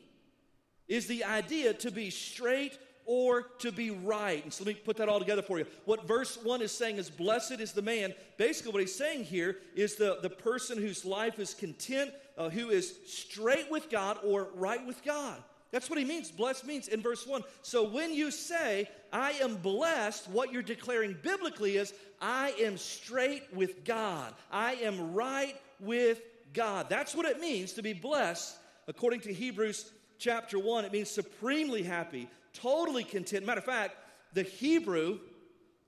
is 0.88 1.08
the 1.08 1.24
idea 1.24 1.74
to 1.74 1.92
be 1.92 2.10
straight 2.10 2.77
or 3.10 3.42
to 3.58 3.72
be 3.72 3.89
right. 3.89 4.44
And 4.44 4.54
so 4.54 4.63
let 4.63 4.75
me 4.75 4.82
put 4.86 4.98
that 4.98 5.10
all 5.10 5.18
together 5.18 5.42
for 5.42 5.58
you. 5.58 5.66
What 5.86 6.08
verse 6.08 6.38
1 6.38 6.62
is 6.62 6.72
saying 6.72 6.98
is, 6.98 7.10
Blessed 7.10 7.60
is 7.60 7.72
the 7.72 7.82
man. 7.82 8.13
Basically, 8.38 8.72
what 8.72 8.82
he's 8.82 8.94
saying 8.94 9.24
here 9.24 9.58
is 9.75 9.96
the, 9.96 10.20
the 10.22 10.30
person 10.30 10.78
whose 10.78 11.04
life 11.04 11.39
is 11.39 11.56
content, 11.56 12.12
uh, 12.38 12.50
who 12.50 12.70
is 12.70 13.00
straight 13.08 13.72
with 13.72 13.89
God 13.89 14.20
or 14.24 14.50
right 14.54 14.86
with 14.86 15.04
God. 15.04 15.42
That's 15.72 15.89
what 15.89 15.98
he 15.98 16.06
means. 16.06 16.30
Blessed 16.30 16.68
means 16.68 16.88
in 16.88 17.01
verse 17.01 17.25
1. 17.25 17.42
So 17.63 17.84
when 17.84 18.13
you 18.13 18.30
say, 18.30 18.88
I 19.12 19.32
am 19.42 19.56
blessed, 19.56 20.30
what 20.30 20.54
you're 20.54 20.62
declaring 20.62 21.18
biblically 21.24 21.78
is, 21.78 21.96
I 22.22 22.54
am 22.60 22.78
straight 22.78 23.51
with 23.51 23.86
God. 23.86 24.36
I 24.51 24.74
am 24.74 25.16
right 25.16 25.56
with 25.80 26.22
God. 26.54 26.88
That's 26.89 27.16
what 27.16 27.25
it 27.25 27.39
means 27.39 27.74
to 27.74 27.82
be 27.82 27.94
blessed. 27.94 28.56
According 28.88 29.22
to 29.22 29.34
Hebrews 29.34 29.94
chapter 30.20 30.60
1, 30.60 30.86
it 30.86 30.92
means 30.92 31.10
supremely 31.10 31.82
happy, 31.82 32.30
totally 32.53 33.03
content. 33.03 33.46
Matter 33.46 33.60
of 33.60 33.65
fact, 33.65 33.96
the 34.34 34.44
Hebrew, 34.44 35.20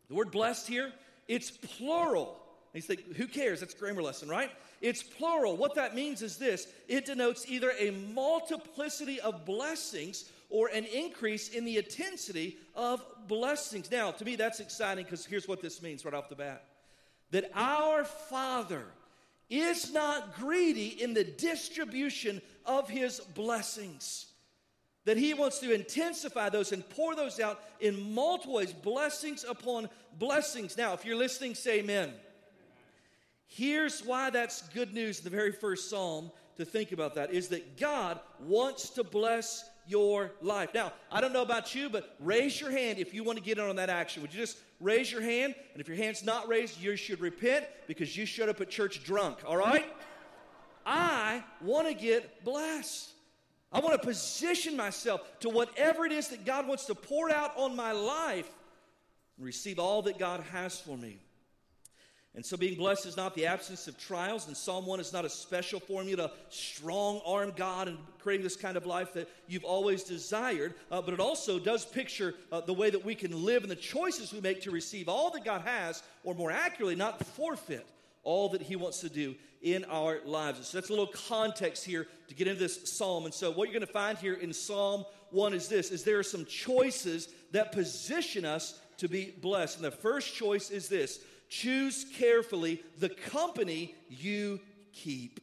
the 0.07 0.15
word 0.15 0.31
blessed 0.31 0.67
here, 0.67 0.91
it's 1.27 1.51
plural. 1.51 2.37
And 2.73 2.81
you 2.83 2.87
think, 2.87 3.15
who 3.15 3.27
cares? 3.27 3.59
That's 3.59 3.73
grammar 3.73 4.01
lesson, 4.01 4.29
right? 4.29 4.51
It's 4.81 5.03
plural. 5.03 5.57
What 5.57 5.75
that 5.75 5.93
means 5.93 6.21
is 6.21 6.37
this 6.37 6.67
it 6.87 7.05
denotes 7.05 7.45
either 7.47 7.71
a 7.77 7.91
multiplicity 7.91 9.19
of 9.21 9.45
blessings 9.45 10.31
or 10.49 10.67
an 10.67 10.85
increase 10.85 11.49
in 11.49 11.65
the 11.65 11.77
intensity 11.77 12.57
of 12.75 13.03
blessings. 13.27 13.91
Now, 13.91 14.11
to 14.11 14.25
me, 14.25 14.35
that's 14.35 14.59
exciting 14.59 15.05
because 15.05 15.25
here's 15.25 15.47
what 15.47 15.61
this 15.61 15.81
means 15.81 16.03
right 16.03 16.13
off 16.13 16.29
the 16.29 16.35
bat 16.35 16.65
that 17.31 17.49
our 17.55 18.03
Father 18.03 18.83
is 19.49 19.93
not 19.93 20.35
greedy 20.35 21.01
in 21.01 21.13
the 21.13 21.23
distribution 21.23 22.41
of 22.65 22.89
his 22.89 23.19
blessings. 23.19 24.30
That 25.05 25.17
he 25.17 25.33
wants 25.33 25.59
to 25.59 25.73
intensify 25.73 26.49
those 26.49 26.71
and 26.71 26.87
pour 26.89 27.15
those 27.15 27.39
out 27.39 27.59
in 27.79 28.13
multiple 28.13 28.55
ways, 28.55 28.71
blessings 28.71 29.43
upon 29.47 29.89
blessings. 30.19 30.77
Now, 30.77 30.93
if 30.93 31.05
you're 31.05 31.15
listening, 31.15 31.55
say 31.55 31.79
amen. 31.79 32.13
Here's 33.47 34.05
why 34.05 34.29
that's 34.29 34.67
good 34.69 34.93
news 34.93 35.17
in 35.17 35.23
the 35.23 35.29
very 35.29 35.51
first 35.51 35.89
psalm 35.89 36.31
to 36.57 36.65
think 36.65 36.91
about 36.91 37.15
that 37.15 37.33
is 37.33 37.49
that 37.49 37.77
God 37.77 38.19
wants 38.39 38.91
to 38.91 39.03
bless 39.03 39.69
your 39.87 40.31
life. 40.41 40.73
Now, 40.73 40.93
I 41.11 41.19
don't 41.19 41.33
know 41.33 41.41
about 41.41 41.73
you, 41.73 41.89
but 41.89 42.15
raise 42.19 42.61
your 42.61 42.71
hand 42.71 42.99
if 42.99 43.13
you 43.13 43.23
want 43.23 43.37
to 43.37 43.43
get 43.43 43.57
in 43.57 43.63
on 43.63 43.75
that 43.77 43.89
action. 43.89 44.21
Would 44.21 44.33
you 44.33 44.39
just 44.39 44.57
raise 44.79 45.11
your 45.11 45.21
hand? 45.21 45.55
And 45.73 45.81
if 45.81 45.87
your 45.87 45.97
hand's 45.97 46.23
not 46.23 46.47
raised, 46.47 46.81
you 46.81 46.95
should 46.95 47.19
repent 47.19 47.65
because 47.87 48.15
you 48.15 48.25
showed 48.25 48.49
up 48.49 48.61
at 48.61 48.69
church 48.69 49.03
drunk, 49.03 49.39
all 49.45 49.57
right? 49.57 49.85
I 50.85 51.43
want 51.61 51.87
to 51.87 51.93
get 51.93 52.43
blessed. 52.45 53.09
I 53.71 53.79
want 53.79 53.99
to 54.01 54.07
position 54.07 54.75
myself 54.75 55.21
to 55.39 55.49
whatever 55.49 56.05
it 56.05 56.11
is 56.11 56.27
that 56.29 56.45
God 56.45 56.67
wants 56.67 56.85
to 56.85 56.95
pour 56.95 57.31
out 57.31 57.53
on 57.55 57.75
my 57.75 57.93
life 57.93 58.49
and 59.37 59.45
receive 59.45 59.79
all 59.79 60.01
that 60.03 60.19
God 60.19 60.41
has 60.51 60.79
for 60.79 60.97
me. 60.97 61.19
And 62.33 62.45
so, 62.45 62.55
being 62.55 62.75
blessed 62.75 63.05
is 63.07 63.17
not 63.17 63.35
the 63.35 63.45
absence 63.45 63.89
of 63.89 63.97
trials, 63.97 64.47
and 64.47 64.55
Psalm 64.55 64.85
1 64.85 65.01
is 65.01 65.11
not 65.11 65.25
a 65.25 65.29
special 65.29 65.81
formula 65.81 66.29
to 66.29 66.31
strong 66.49 67.19
arm 67.25 67.51
God 67.57 67.89
and 67.89 67.97
creating 68.19 68.45
this 68.45 68.55
kind 68.55 68.77
of 68.77 68.85
life 68.85 69.13
that 69.13 69.29
you've 69.49 69.65
always 69.65 70.03
desired, 70.03 70.73
uh, 70.91 71.01
but 71.01 71.13
it 71.13 71.19
also 71.19 71.59
does 71.59 71.83
picture 71.83 72.33
uh, 72.53 72.61
the 72.61 72.73
way 72.73 72.89
that 72.89 73.03
we 73.03 73.15
can 73.15 73.43
live 73.43 73.63
and 73.63 73.71
the 73.71 73.75
choices 73.75 74.31
we 74.31 74.39
make 74.39 74.61
to 74.61 74.71
receive 74.71 75.09
all 75.09 75.29
that 75.31 75.43
God 75.43 75.61
has, 75.63 76.03
or 76.23 76.33
more 76.33 76.51
accurately, 76.51 76.95
not 76.95 77.25
forfeit 77.25 77.85
all 78.23 78.49
that 78.49 78.61
He 78.61 78.75
wants 78.75 79.01
to 79.01 79.09
do 79.09 79.35
in 79.61 79.85
our 79.85 80.19
lives. 80.25 80.67
So, 80.67 80.77
that's 80.77 80.89
a 80.89 80.93
little 80.93 81.07
context 81.07 81.85
here 81.85 82.07
to 82.27 82.35
get 82.35 82.47
into 82.47 82.59
this 82.59 82.91
psalm. 82.91 83.25
And 83.25 83.33
so, 83.33 83.51
what 83.51 83.65
you're 83.69 83.79
going 83.79 83.87
to 83.87 83.93
find 83.93 84.17
here 84.17 84.33
in 84.33 84.53
Psalm 84.53 85.05
1 85.31 85.53
is 85.53 85.67
this: 85.67 85.91
is 85.91 86.03
there 86.03 86.19
are 86.19 86.23
some 86.23 86.45
choices 86.45 87.29
that 87.51 87.71
position 87.71 88.45
us 88.45 88.79
to 89.01 89.07
be 89.07 89.33
blessed. 89.41 89.77
And 89.77 89.85
the 89.85 89.91
first 89.91 90.35
choice 90.35 90.69
is 90.69 90.87
this 90.87 91.19
choose 91.49 92.05
carefully 92.15 92.81
the 92.99 93.09
company 93.09 93.95
you 94.09 94.59
keep. 94.93 95.39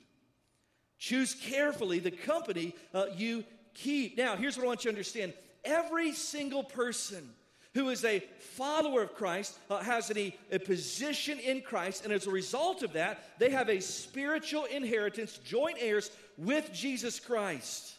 Choose 0.99 1.35
carefully 1.35 1.99
the 1.99 2.11
company 2.11 2.75
uh, 2.94 3.06
you 3.16 3.44
keep. 3.75 4.16
Now, 4.16 4.37
here's 4.37 4.56
what 4.56 4.64
I 4.64 4.68
want 4.68 4.85
you 4.85 4.90
to 4.90 4.97
understand 4.97 5.32
every 5.64 6.12
single 6.12 6.64
person 6.64 7.28
who 7.75 7.90
is 7.90 8.04
a 8.04 8.20
follower 8.40 9.02
of 9.02 9.14
Christ 9.14 9.58
uh, 9.70 9.78
has 9.78 10.10
any, 10.10 10.37
a 10.50 10.58
position 10.58 11.38
in 11.38 11.60
Christ, 11.60 12.04
and 12.04 12.12
as 12.12 12.26
a 12.26 12.30
result 12.30 12.82
of 12.82 12.94
that, 12.94 13.38
they 13.38 13.50
have 13.50 13.68
a 13.68 13.80
spiritual 13.80 14.64
inheritance, 14.64 15.38
joint 15.38 15.76
heirs 15.80 16.10
with 16.37 16.72
Jesus 16.72 17.20
Christ. 17.20 17.94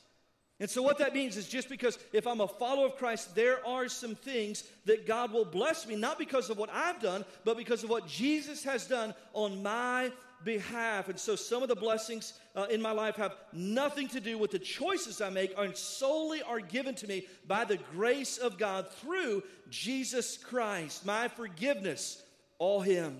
And 0.61 0.69
so, 0.69 0.81
what 0.81 0.97
that 0.97 1.13
means 1.13 1.37
is 1.37 1.47
just 1.47 1.69
because 1.69 1.97
if 2.11 2.27
I'm 2.27 2.41
a 2.41 2.47
follower 2.47 2.87
of 2.87 2.97
Christ, 2.97 3.33
there 3.33 3.65
are 3.65 3.87
some 3.87 4.15
things 4.15 4.63
that 4.85 5.07
God 5.07 5.31
will 5.31 5.45
bless 5.45 5.87
me, 5.87 5.95
not 5.95 6.19
because 6.19 6.49
of 6.49 6.57
what 6.57 6.69
I've 6.73 6.99
done, 6.99 7.23
but 7.45 7.55
because 7.55 7.83
of 7.83 7.89
what 7.89 8.07
Jesus 8.07 8.63
has 8.65 8.85
done 8.85 9.13
on 9.33 9.63
my 9.63 10.11
behalf. 10.43 11.09
And 11.09 11.19
so, 11.19 11.35
some 11.35 11.63
of 11.63 11.69
the 11.69 11.75
blessings 11.75 12.33
uh, 12.55 12.67
in 12.69 12.81
my 12.81 12.91
life 12.91 13.15
have 13.15 13.35
nothing 13.53 14.07
to 14.09 14.19
do 14.19 14.37
with 14.37 14.51
the 14.51 14.59
choices 14.59 15.21
I 15.21 15.29
make, 15.29 15.53
and 15.57 15.75
solely 15.75 16.41
are 16.41 16.59
given 16.59 16.95
to 16.95 17.07
me 17.07 17.27
by 17.47 17.65
the 17.65 17.77
grace 17.91 18.37
of 18.37 18.57
God 18.57 18.91
through 18.91 19.43
Jesus 19.69 20.37
Christ. 20.37 21.05
My 21.05 21.27
forgiveness, 21.27 22.21
all 22.57 22.81
Him. 22.81 23.17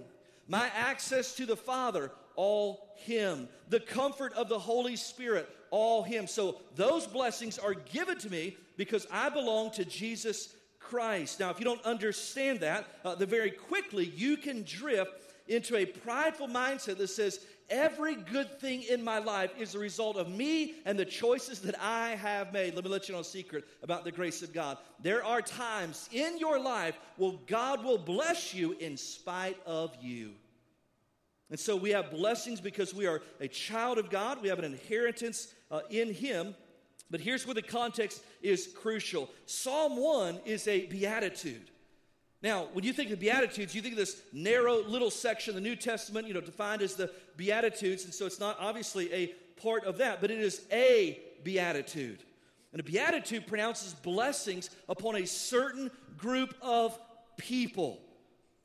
My 0.48 0.70
access 0.76 1.36
to 1.36 1.46
the 1.46 1.58
Father, 1.58 2.12
all 2.36 2.96
Him. 2.98 3.48
The 3.70 3.80
comfort 3.80 4.34
of 4.34 4.50
the 4.50 4.60
Holy 4.60 4.96
Spirit, 4.96 5.48
all 5.72 6.04
Him. 6.04 6.28
So 6.28 6.58
those 6.76 7.06
blessings 7.06 7.60
are 7.60 7.74
given 7.74 8.18
to 8.20 8.30
me 8.30 8.58
because 8.78 9.06
I 9.12 9.30
belong 9.30 9.72
to 9.72 9.86
Jesus 9.86 10.56
Christ. 10.80 11.40
Now, 11.40 11.52
if 11.52 11.60
you 11.60 11.66
don't 11.66 11.84
understand 11.86 12.62
that, 12.62 12.88
uh, 13.04 13.16
very 13.16 13.52
quickly 13.52 14.06
you 14.06 14.38
can 14.38 14.64
drift 14.64 15.12
into 15.50 15.76
a 15.76 15.86
prideful 15.86 16.48
mindset 16.48 16.98
that 16.98 17.10
says, 17.10 17.40
every 17.70 18.16
good 18.16 18.60
thing 18.60 18.84
in 18.84 19.04
my 19.04 19.20
life 19.20 19.52
is 19.58 19.76
a 19.76 19.80
result 19.80 20.16
of 20.16 20.30
me 20.30 20.76
and 20.86 20.98
the 20.98 21.06
choices 21.06 21.60
that 21.62 21.76
I 21.82 22.12
have 22.12 22.54
made. 22.54 22.76
Let 22.76 22.84
me 22.84 22.90
let 22.90 23.08
you 23.08 23.16
know 23.16 23.22
a 23.22 23.26
secret 23.26 23.66
about 23.84 24.04
the 24.04 24.12
grace 24.12 24.42
of 24.42 24.54
God. 24.54 24.78
There 25.02 25.24
are 25.24 25.42
times 25.42 26.08
in 26.12 26.38
your 26.38 26.60
life 26.60 26.98
where 27.18 27.34
God 27.48 27.84
will 27.84 27.98
bless 27.98 28.54
you 28.54 28.74
in 28.80 28.96
spite 28.96 29.58
of 29.66 29.96
you. 30.02 30.32
And 31.50 31.60
so 31.60 31.76
we 31.76 31.90
have 31.92 32.12
blessings 32.12 32.62
because 32.62 32.94
we 32.94 33.08
are 33.08 33.22
a 33.40 33.48
child 33.48 33.98
of 33.98 34.10
God, 34.10 34.42
we 34.42 34.50
have 34.50 34.60
an 34.60 34.66
inheritance 34.66 35.54
uh, 35.72 35.82
in 35.90 36.14
Him. 36.14 36.56
But 37.10 37.22
here's 37.22 37.48
where 37.48 37.56
the 37.56 37.64
context 37.64 38.24
is 38.42 38.70
crucial 38.76 39.30
Psalm 39.48 39.98
1 39.98 40.42
is 40.46 40.68
a 40.68 40.86
beatitude. 40.86 41.72
Now, 42.42 42.68
when 42.72 42.86
you 42.86 42.94
think 42.94 43.12
of 43.12 43.20
Beatitudes, 43.20 43.76
you 43.76 43.82
think 43.82 43.94
of 43.94 44.00
this 44.00 44.22
narrow 44.32 44.82
little 44.84 45.12
section, 45.12 45.52
of 45.52 45.56
the 45.56 45.62
New 45.62 45.76
Testament, 45.76 46.28
you 46.28 46.34
know, 46.34 46.42
defined 46.42 46.82
as 46.82 46.96
the 46.96 47.12
Beatitudes, 47.36 48.06
and 48.06 48.14
so 48.14 48.26
it's 48.26 48.40
not 48.40 48.58
obviously 48.60 49.12
a 49.14 49.28
part 49.62 49.84
of 49.84 49.98
that, 49.98 50.22
but 50.22 50.32
it 50.32 50.40
is 50.40 50.62
a 50.72 51.20
Beatitude. 51.44 52.20
And 52.72 52.80
a 52.80 52.84
Beatitude 52.84 53.46
pronounces 53.48 53.94
blessings 53.94 54.70
upon 54.88 55.18
a 55.18 55.26
certain 55.26 55.92
group 56.18 56.56
of 56.62 56.98
people. 57.38 58.00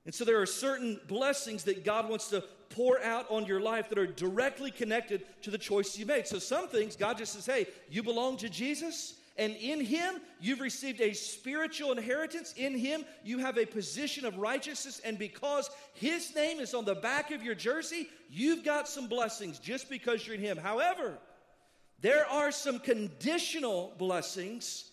And 0.04 0.14
so 0.14 0.25
there 0.25 0.40
are 0.40 0.47
certain 0.47 1.00
blessings 1.09 1.64
that 1.64 1.85
God 1.85 2.09
wants 2.09 2.28
to 2.28 2.45
pour 2.71 3.02
out 3.02 3.26
on 3.31 3.47
your 3.47 3.61
life 3.61 3.88
that 3.88 3.99
are 3.99 4.07
directly 4.07 4.71
connected 4.71 5.25
to 5.43 5.50
the 5.50 5.59
choices 5.59 5.99
you 5.99 6.07
made. 6.07 6.26
So 6.26 6.38
some 6.38 6.69
things, 6.69 6.97
God 6.97 7.19
just 7.19 7.33
says, 7.33 7.47
hey, 7.47 7.66
you 7.88 8.02
belong 8.02 8.37
to 8.38 8.49
Jesus. 8.49 9.14
And 9.37 9.57
in 9.57 9.81
him, 9.81 10.21
you've 10.41 10.61
received 10.61 11.00
a 11.00 11.12
spiritual 11.12 11.91
inheritance. 11.91 12.55
In 12.57 12.79
him, 12.79 13.05
you 13.25 13.38
have 13.38 13.59
a 13.59 13.67
position 13.67 14.25
of 14.25 14.38
righteousness. 14.38 15.00
And 15.05 15.19
because 15.19 15.71
his 15.95 16.35
name 16.37 16.61
is 16.61 16.73
on 16.73 16.85
the 16.85 16.95
back 16.95 17.33
of 17.33 17.43
your 17.43 17.57
jersey, 17.57 18.09
you've 18.31 18.64
got 18.64 18.87
some 18.88 19.09
blessings 19.09 19.59
just 19.59 19.91
because 19.91 20.25
you're 20.25 20.37
in 20.37 20.41
him. 20.41 20.57
However, 20.57 21.19
there 22.00 22.26
are 22.26 22.53
some 22.53 22.79
conditional 22.79 23.95
blessings 23.99 24.91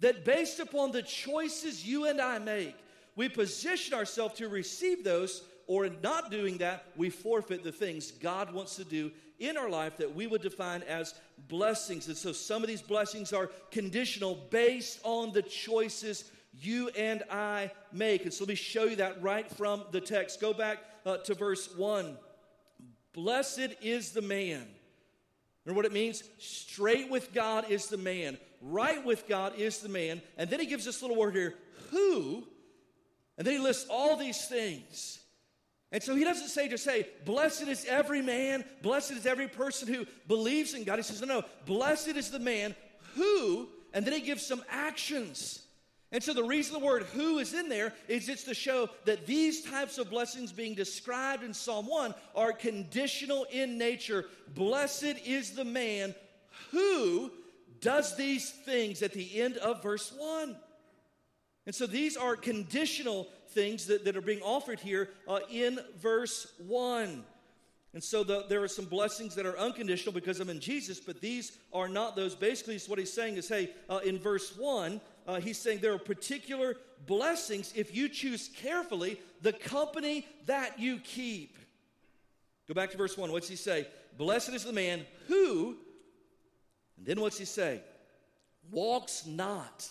that, 0.00 0.24
based 0.24 0.58
upon 0.58 0.90
the 0.90 1.02
choices 1.02 1.86
you 1.86 2.06
and 2.06 2.20
I 2.20 2.38
make, 2.38 2.74
we 3.14 3.28
position 3.28 3.94
ourselves 3.94 4.34
to 4.38 4.48
receive 4.48 5.04
those 5.04 5.42
or 5.66 5.86
in 5.86 5.96
not 6.02 6.30
doing 6.30 6.58
that, 6.58 6.86
we 6.96 7.10
forfeit 7.10 7.64
the 7.64 7.72
things 7.72 8.10
God 8.10 8.52
wants 8.52 8.76
to 8.76 8.84
do 8.84 9.10
in 9.38 9.56
our 9.56 9.68
life 9.68 9.96
that 9.96 10.14
we 10.14 10.26
would 10.26 10.42
define 10.42 10.82
as 10.82 11.14
blessings. 11.48 12.06
And 12.08 12.16
so 12.16 12.32
some 12.32 12.62
of 12.62 12.68
these 12.68 12.82
blessings 12.82 13.32
are 13.32 13.50
conditional 13.70 14.36
based 14.50 15.00
on 15.02 15.32
the 15.32 15.42
choices 15.42 16.30
you 16.52 16.88
and 16.90 17.22
I 17.30 17.70
make. 17.92 18.24
And 18.24 18.32
so 18.32 18.44
let 18.44 18.50
me 18.50 18.54
show 18.54 18.84
you 18.84 18.96
that 18.96 19.22
right 19.22 19.50
from 19.50 19.84
the 19.90 20.00
text. 20.00 20.40
Go 20.40 20.52
back 20.52 20.78
uh, 21.04 21.18
to 21.18 21.34
verse 21.34 21.74
1. 21.76 22.16
Blessed 23.12 23.74
is 23.80 24.12
the 24.12 24.22
man. 24.22 24.66
Remember 25.64 25.78
what 25.78 25.86
it 25.86 25.92
means? 25.92 26.22
Straight 26.38 27.10
with 27.10 27.32
God 27.32 27.70
is 27.70 27.86
the 27.86 27.96
man, 27.96 28.36
right 28.60 29.04
with 29.04 29.26
God 29.26 29.54
is 29.56 29.78
the 29.78 29.88
man. 29.88 30.20
And 30.36 30.50
then 30.50 30.60
he 30.60 30.66
gives 30.66 30.84
this 30.84 31.00
little 31.00 31.16
word 31.16 31.34
here, 31.34 31.54
who, 31.90 32.44
and 33.38 33.46
then 33.46 33.54
he 33.54 33.60
lists 33.60 33.86
all 33.88 34.16
these 34.16 34.46
things. 34.46 35.20
And 35.94 36.02
so 36.02 36.16
he 36.16 36.24
doesn't 36.24 36.48
say, 36.48 36.66
just 36.66 36.82
say, 36.82 37.06
blessed 37.24 37.68
is 37.68 37.86
every 37.88 38.20
man, 38.20 38.64
blessed 38.82 39.12
is 39.12 39.26
every 39.26 39.46
person 39.46 39.86
who 39.86 40.04
believes 40.26 40.74
in 40.74 40.82
God. 40.82 40.96
He 40.96 41.04
says, 41.04 41.20
no, 41.20 41.26
no, 41.28 41.44
blessed 41.66 42.08
is 42.08 42.32
the 42.32 42.40
man 42.40 42.74
who, 43.14 43.68
and 43.92 44.04
then 44.04 44.12
he 44.12 44.20
gives 44.20 44.44
some 44.44 44.64
actions. 44.68 45.62
And 46.10 46.20
so 46.20 46.34
the 46.34 46.42
reason 46.42 46.72
the 46.72 46.84
word 46.84 47.04
who 47.14 47.38
is 47.38 47.54
in 47.54 47.68
there 47.68 47.92
is 48.08 48.28
it's 48.28 48.42
to 48.42 48.54
show 48.54 48.88
that 49.04 49.24
these 49.24 49.62
types 49.62 49.98
of 49.98 50.10
blessings 50.10 50.50
being 50.50 50.74
described 50.74 51.44
in 51.44 51.54
Psalm 51.54 51.86
1 51.86 52.12
are 52.34 52.52
conditional 52.52 53.46
in 53.52 53.78
nature. 53.78 54.24
Blessed 54.52 55.14
is 55.24 55.52
the 55.52 55.64
man 55.64 56.12
who 56.72 57.30
does 57.80 58.16
these 58.16 58.50
things 58.50 59.00
at 59.00 59.12
the 59.12 59.40
end 59.40 59.58
of 59.58 59.80
verse 59.80 60.12
1. 60.18 60.56
And 61.66 61.74
so 61.74 61.86
these 61.86 62.16
are 62.16 62.36
conditional 62.36 63.28
things 63.48 63.86
that, 63.86 64.04
that 64.04 64.16
are 64.16 64.22
being 64.22 64.42
offered 64.42 64.80
here 64.80 65.10
uh, 65.26 65.40
in 65.50 65.80
verse 66.00 66.52
1. 66.58 67.24
And 67.94 68.02
so 68.02 68.24
the, 68.24 68.44
there 68.48 68.62
are 68.62 68.68
some 68.68 68.86
blessings 68.86 69.36
that 69.36 69.46
are 69.46 69.56
unconditional 69.56 70.12
because 70.12 70.40
I'm 70.40 70.50
in 70.50 70.60
Jesus, 70.60 70.98
but 70.98 71.20
these 71.20 71.56
are 71.72 71.88
not 71.88 72.16
those. 72.16 72.34
Basically, 72.34 72.78
what 72.88 72.98
he's 72.98 73.12
saying 73.12 73.36
is 73.36 73.48
hey, 73.48 73.70
uh, 73.88 74.00
in 74.04 74.18
verse 74.18 74.56
1, 74.58 75.00
uh, 75.26 75.40
he's 75.40 75.58
saying 75.58 75.78
there 75.78 75.94
are 75.94 75.98
particular 75.98 76.76
blessings 77.06 77.72
if 77.76 77.94
you 77.94 78.08
choose 78.08 78.50
carefully 78.56 79.20
the 79.42 79.52
company 79.52 80.26
that 80.46 80.78
you 80.78 80.98
keep. 80.98 81.56
Go 82.66 82.74
back 82.74 82.90
to 82.90 82.96
verse 82.96 83.16
1. 83.16 83.30
What's 83.30 83.48
he 83.48 83.56
say? 83.56 83.86
Blessed 84.18 84.50
is 84.50 84.64
the 84.64 84.72
man 84.72 85.06
who, 85.28 85.76
and 86.96 87.06
then 87.06 87.20
what's 87.20 87.38
he 87.38 87.44
say? 87.44 87.80
Walks 88.70 89.24
not 89.24 89.88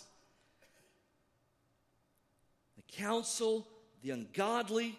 counsel 2.97 3.67
the 4.01 4.12
ungodly, 4.12 4.97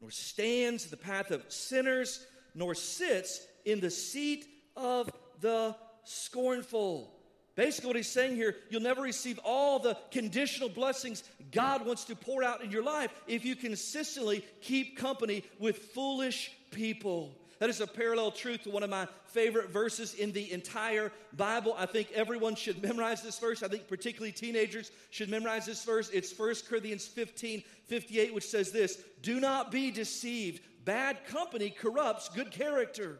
nor 0.00 0.10
stands 0.10 0.84
in 0.84 0.90
the 0.90 0.96
path 0.96 1.30
of 1.30 1.44
sinners, 1.48 2.24
nor 2.54 2.74
sits 2.74 3.46
in 3.64 3.80
the 3.80 3.90
seat 3.90 4.46
of 4.76 5.10
the 5.40 5.74
scornful. 6.04 7.14
Basically, 7.56 7.88
what 7.88 7.96
he's 7.96 8.08
saying 8.08 8.36
here, 8.36 8.56
you'll 8.70 8.80
never 8.80 9.02
receive 9.02 9.38
all 9.44 9.78
the 9.78 9.96
conditional 10.10 10.68
blessings 10.68 11.24
God 11.50 11.84
wants 11.84 12.04
to 12.04 12.16
pour 12.16 12.42
out 12.42 12.62
in 12.62 12.70
your 12.70 12.82
life 12.82 13.10
if 13.26 13.44
you 13.44 13.56
consistently 13.56 14.44
keep 14.60 14.96
company 14.96 15.42
with 15.58 15.76
foolish 15.76 16.52
people. 16.70 17.34
That 17.60 17.68
is 17.68 17.82
a 17.82 17.86
parallel 17.86 18.30
truth 18.30 18.62
to 18.62 18.70
one 18.70 18.82
of 18.82 18.88
my 18.88 19.06
favorite 19.26 19.68
verses 19.68 20.14
in 20.14 20.32
the 20.32 20.50
entire 20.50 21.12
Bible. 21.36 21.74
I 21.76 21.84
think 21.84 22.08
everyone 22.14 22.54
should 22.54 22.82
memorize 22.82 23.22
this 23.22 23.38
verse. 23.38 23.62
I 23.62 23.68
think 23.68 23.86
particularly 23.86 24.32
teenagers 24.32 24.90
should 25.10 25.28
memorize 25.28 25.66
this 25.66 25.84
verse. 25.84 26.08
It's 26.08 26.36
1 26.36 26.54
Corinthians 26.68 27.06
15 27.06 27.62
58, 27.86 28.34
which 28.34 28.48
says 28.48 28.72
this 28.72 29.02
Do 29.22 29.40
not 29.40 29.70
be 29.70 29.90
deceived. 29.90 30.62
Bad 30.86 31.26
company 31.26 31.68
corrupts 31.68 32.30
good 32.30 32.50
character. 32.50 33.18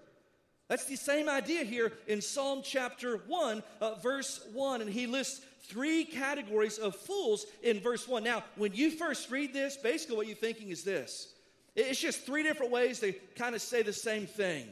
That's 0.69 0.87
the 0.87 0.97
same 0.97 1.29
idea 1.29 1.65
here 1.65 1.93
in 2.07 2.23
Psalm 2.23 2.63
chapter 2.65 3.19
1, 3.27 3.63
uh, 3.83 3.95
verse 3.97 4.47
1. 4.55 4.81
And 4.81 4.89
he 4.89 5.07
lists 5.07 5.45
three 5.65 6.05
categories 6.05 6.79
of 6.79 6.97
fools 6.97 7.45
in 7.63 7.81
verse 7.81 8.09
1. 8.09 8.25
Now, 8.25 8.45
when 8.57 8.73
you 8.73 8.91
first 8.91 9.31
read 9.31 9.53
this, 9.53 9.77
basically 9.77 10.17
what 10.17 10.27
you're 10.29 10.37
thinking 10.37 10.71
is 10.71 10.83
this 10.83 11.35
it's 11.77 12.01
just 12.01 12.27
three 12.27 12.43
different 12.43 12.73
ways 12.73 13.01
to 13.01 13.13
kind 13.37 13.55
of 13.55 13.63
say 13.63 13.83
the 13.83 13.93
same 13.93 14.27
thing. 14.27 14.67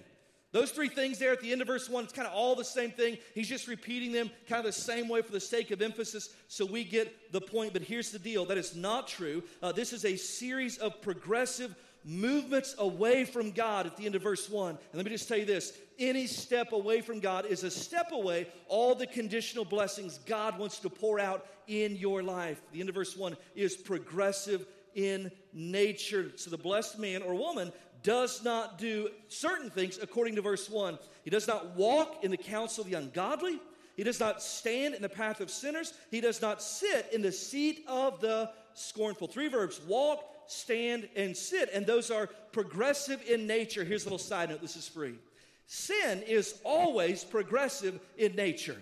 Those 0.51 0.71
three 0.71 0.89
things 0.89 1.19
there 1.19 1.33
at 1.33 1.43
the 1.43 1.53
end 1.53 1.61
of 1.61 1.67
verse 1.67 1.91
1, 1.91 2.05
it's 2.05 2.13
kind 2.13 2.27
of 2.27 2.33
all 2.33 2.55
the 2.55 2.65
same 2.65 2.91
thing. 2.91 3.19
He's 3.35 3.49
just 3.49 3.69
repeating 3.69 4.13
them 4.13 4.31
kind 4.49 4.61
of 4.61 4.65
the 4.65 4.81
same 4.81 5.07
way 5.07 5.21
for 5.21 5.31
the 5.31 5.41
sake 5.41 5.71
of 5.71 5.83
emphasis 5.83 6.31
so 6.49 6.65
we 6.65 6.85
get 6.85 7.33
the 7.33 7.41
point. 7.41 7.75
But 7.75 7.83
here's 7.83 8.11
the 8.11 8.19
deal 8.19 8.47
that 8.47 8.57
is 8.57 8.75
not 8.75 9.09
true. 9.09 9.43
Uh, 9.63 9.73
this 9.73 9.93
is 9.93 10.07
a 10.07 10.17
series 10.17 10.79
of 10.79 11.03
progressive 11.03 11.75
movements 12.03 12.75
away 12.79 13.25
from 13.27 13.51
God 13.51 13.85
at 13.85 13.97
the 13.99 14.07
end 14.07 14.15
of 14.15 14.23
verse 14.23 14.49
1. 14.49 14.71
And 14.71 14.79
let 14.95 15.05
me 15.05 15.11
just 15.11 15.29
tell 15.29 15.37
you 15.37 15.45
this 15.45 15.77
any 15.99 16.27
step 16.27 16.73
away 16.73 17.03
from 17.03 17.21
God 17.21 17.45
is 17.45 17.63
a 17.65 17.71
step 17.71 18.13
away 18.13 18.47
all 18.69 18.95
the 18.95 19.07
conditional 19.07 19.65
blessings 19.65 20.19
God 20.25 20.59
wants 20.59 20.79
to 20.81 20.89
pour 20.89 21.21
out 21.21 21.47
in 21.67 21.97
your 21.97 22.23
life. 22.23 22.63
The 22.73 22.81
end 22.81 22.89
of 22.89 22.95
verse 22.95 23.17
1 23.17 23.37
is 23.55 23.77
progressive 23.77 24.67
in 24.95 25.31
nature. 25.53 26.33
So 26.37 26.51
the 26.51 26.59
blessed 26.59 26.99
man 26.99 27.23
or 27.23 27.35
woman 27.35 27.73
does 28.03 28.45
not 28.45 28.79
do 28.79 29.09
certain 29.29 29.71
things 29.71 29.99
according 30.01 30.37
to 30.37 30.43
verse 30.43 30.69
1. 30.71 30.99
He 31.25 31.31
does 31.31 31.47
not 31.47 31.77
walk 31.77 32.25
in 32.25 32.31
the 32.31 32.37
counsel 32.37 32.85
of 32.85 32.91
the 32.91 32.97
ungodly. 32.97 33.61
He 33.97 34.05
does 34.05 34.21
not 34.21 34.43
stand 34.43 34.95
in 34.95 35.03
the 35.03 35.09
path 35.09 35.41
of 35.41 35.51
sinners. 35.51 35.93
He 36.11 36.21
does 36.21 36.41
not 36.41 36.63
sit 36.63 37.09
in 37.13 37.23
the 37.23 37.33
seat 37.33 37.85
of 37.89 38.21
the 38.21 38.51
scornful. 38.75 39.27
Three 39.27 39.49
verbs 39.49 39.81
walk, 39.87 40.23
stand, 40.47 41.09
and 41.17 41.37
sit. 41.37 41.71
And 41.73 41.85
those 41.85 42.11
are 42.11 42.29
progressive 42.53 43.21
in 43.29 43.47
nature. 43.47 43.85
Here's 43.85 44.03
a 44.03 44.07
little 44.07 44.19
side 44.19 44.51
note 44.51 44.61
this 44.61 44.77
is 44.77 44.87
free. 44.87 45.17
Sin 45.67 46.23
is 46.23 46.55
always 46.65 47.25
progressive 47.25 48.01
in 48.17 48.37
nature. 48.37 48.79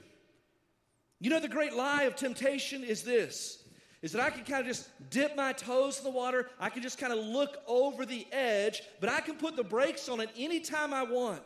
You 1.18 1.30
know, 1.30 1.40
the 1.40 1.48
great 1.48 1.74
lie 1.74 2.02
of 2.02 2.14
temptation 2.14 2.84
is 2.84 3.02
this 3.02 3.64
is 4.02 4.12
that 4.12 4.22
I 4.22 4.30
can 4.30 4.44
kind 4.44 4.60
of 4.60 4.66
just 4.66 4.88
dip 5.10 5.36
my 5.36 5.52
toes 5.52 5.98
in 5.98 6.04
the 6.04 6.10
water. 6.10 6.48
I 6.60 6.68
can 6.68 6.82
just 6.82 6.98
kind 6.98 7.12
of 7.12 7.18
look 7.18 7.56
over 7.66 8.04
the 8.04 8.26
edge, 8.30 8.82
but 9.00 9.08
I 9.08 9.20
can 9.20 9.36
put 9.36 9.56
the 9.56 9.64
brakes 9.64 10.08
on 10.08 10.20
it 10.20 10.30
anytime 10.36 10.92
I 10.92 11.02
want. 11.02 11.42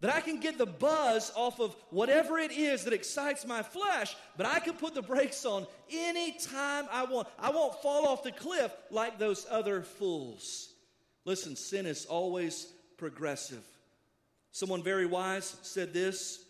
That 0.00 0.14
I 0.14 0.20
can 0.20 0.40
get 0.40 0.58
the 0.58 0.66
buzz 0.66 1.32
off 1.36 1.60
of 1.60 1.76
whatever 1.90 2.38
it 2.38 2.50
is 2.50 2.84
that 2.84 2.92
excites 2.92 3.46
my 3.46 3.62
flesh, 3.62 4.16
but 4.36 4.46
I 4.46 4.58
can 4.58 4.74
put 4.74 4.94
the 4.94 5.02
brakes 5.02 5.44
on 5.44 5.66
anytime 5.90 6.86
I 6.90 7.04
want. 7.04 7.28
I 7.38 7.50
won't 7.50 7.80
fall 7.82 8.06
off 8.06 8.24
the 8.24 8.32
cliff 8.32 8.72
like 8.90 9.18
those 9.18 9.46
other 9.48 9.82
fools. 9.82 10.70
Listen, 11.24 11.54
sin 11.54 11.86
is 11.86 12.04
always 12.06 12.66
progressive. 12.96 13.64
Someone 14.50 14.82
very 14.82 15.06
wise 15.06 15.56
said 15.62 15.92
this 15.92 16.44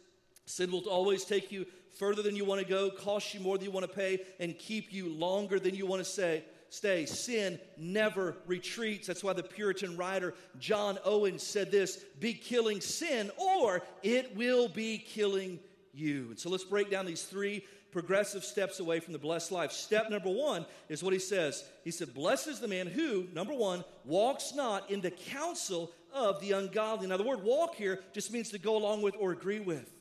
sin 0.45 0.71
will 0.71 0.89
always 0.89 1.25
take 1.25 1.53
you 1.53 1.67
further 1.93 2.23
than 2.23 2.37
you 2.37 2.45
want 2.45 2.61
to 2.61 2.67
go, 2.67 2.91
cost 2.91 3.35
you 3.35 3.41
more 3.41 3.57
than 3.57 3.67
you 3.67 3.71
want 3.71 3.87
to 3.87 3.95
pay, 3.95 4.21
and 4.41 4.59
keep 4.59 4.93
you 4.93 5.09
longer 5.09 5.59
than 5.59 5.75
you 5.75 5.87
want 5.87 6.05
to 6.05 6.11
say, 6.11 6.45
stay. 6.69 7.07
Sin 7.07 7.59
never 7.77 8.37
retreats. 8.47 9.07
That's 9.07 9.23
why 9.23 9.35
the 9.35 9.43
Puritan 9.43 9.97
writer 9.97 10.35
John 10.59 10.99
Owen 11.05 11.39
said 11.39 11.71
this 11.71 12.05
be 12.19 12.35
killing 12.35 12.81
sin, 12.81 13.31
or 13.37 13.83
it 14.03 14.35
will 14.37 14.69
be 14.69 14.99
killing 14.99 15.61
you. 15.93 16.29
And 16.31 16.39
so 16.39 16.49
let's 16.49 16.65
break 16.65 16.91
down 16.91 17.07
these 17.07 17.25
three 17.25 17.65
progressive 17.93 18.43
steps 18.43 18.81
away 18.81 18.99
from 18.99 19.13
the 19.13 19.19
blessed 19.19 19.53
life. 19.53 19.71
Step 19.71 20.09
number 20.11 20.31
one 20.31 20.65
is 20.89 21.03
what 21.03 21.13
he 21.13 21.19
says. 21.19 21.63
He 21.85 21.91
said, 21.91 22.15
Blessed 22.15 22.49
is 22.49 22.59
the 22.59 22.69
man 22.69 22.87
who, 22.87 23.29
number 23.35 23.53
one, 23.53 23.85
walks 24.05 24.55
not 24.55 24.91
in 24.91 25.03
the 25.03 25.11
counsel 25.11 25.93
of 26.13 26.41
the 26.41 26.53
ungodly. 26.53 27.07
Now, 27.07 27.19
the 27.19 27.23
word 27.23 27.43
walk 27.43 27.75
here 27.75 28.01
just 28.13 28.33
means 28.33 28.51
to 28.51 28.59
go 28.59 28.77
along 28.77 29.03
with 29.03 29.15
or 29.19 29.33
agree 29.33 29.61
with. 29.61 29.93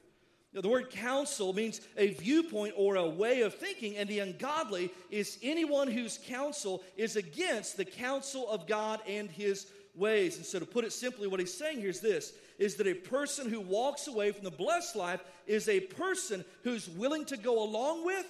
The 0.53 0.67
word 0.67 0.89
counsel 0.89 1.53
means 1.53 1.79
a 1.95 2.09
viewpoint 2.09 2.73
or 2.75 2.95
a 2.95 3.07
way 3.07 3.41
of 3.41 3.55
thinking, 3.55 3.95
and 3.95 4.09
the 4.09 4.19
ungodly 4.19 4.91
is 5.09 5.37
anyone 5.41 5.87
whose 5.87 6.19
counsel 6.25 6.83
is 6.97 7.15
against 7.15 7.77
the 7.77 7.85
counsel 7.85 8.49
of 8.49 8.67
God 8.67 8.99
and 9.07 9.29
his 9.29 9.67
ways. 9.95 10.35
And 10.35 10.45
so, 10.45 10.59
to 10.59 10.65
put 10.65 10.83
it 10.83 10.91
simply, 10.91 11.27
what 11.27 11.39
he's 11.39 11.53
saying 11.53 11.79
here 11.79 11.89
is 11.89 12.01
this 12.01 12.33
is 12.59 12.75
that 12.75 12.85
a 12.85 12.93
person 12.93 13.49
who 13.49 13.59
walks 13.59 14.07
away 14.07 14.31
from 14.31 14.43
the 14.43 14.51
blessed 14.51 14.95
life 14.95 15.23
is 15.47 15.67
a 15.67 15.79
person 15.79 16.45
who's 16.63 16.87
willing 16.89 17.25
to 17.25 17.35
go 17.35 17.63
along 17.63 18.05
with 18.05 18.25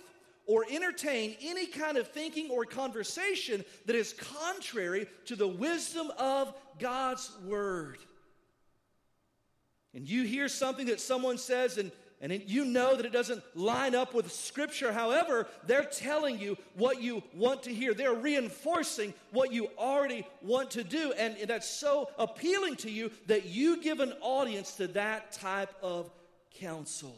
or 0.46 0.66
entertain 0.72 1.36
any 1.42 1.66
kind 1.66 1.98
of 1.98 2.08
thinking 2.08 2.50
or 2.50 2.64
conversation 2.64 3.64
that 3.86 3.96
is 3.96 4.14
contrary 4.14 5.08
to 5.26 5.36
the 5.36 5.48
wisdom 5.48 6.12
of 6.18 6.54
God's 6.80 7.30
word. 7.46 7.98
And 9.94 10.08
you 10.08 10.24
hear 10.24 10.48
something 10.48 10.86
that 10.86 11.02
someone 11.02 11.38
says, 11.38 11.78
and 11.78 11.92
and 12.22 12.32
it, 12.32 12.44
you 12.46 12.66
know 12.66 12.96
that 12.96 13.06
it 13.06 13.12
doesn't 13.12 13.44
line 13.56 13.96
up 13.96 14.14
with 14.14 14.32
Scripture. 14.32 14.94
However, 14.94 15.48
they're 15.66 15.84
telling 15.84 16.40
you 16.40 16.56
what 16.76 17.02
you 17.02 17.24
want 17.34 17.64
to 17.64 17.74
hear. 17.74 17.96
They're 17.96 18.14
reinforcing 18.14 19.16
what 19.32 19.52
you 19.52 19.70
already 19.78 20.28
want 20.44 20.70
to 20.72 20.84
do. 20.84 21.14
And, 21.14 21.36
that's 21.48 21.68
so 21.68 22.10
appealing 22.20 22.76
to 22.78 22.92
you 22.92 23.12
that 23.26 23.46
you 23.46 23.82
give 23.82 24.00
an 24.00 24.14
audience 24.22 24.76
to 24.76 24.88
that 24.90 25.32
type 25.32 25.74
of 25.82 26.12
counsel. 26.60 27.18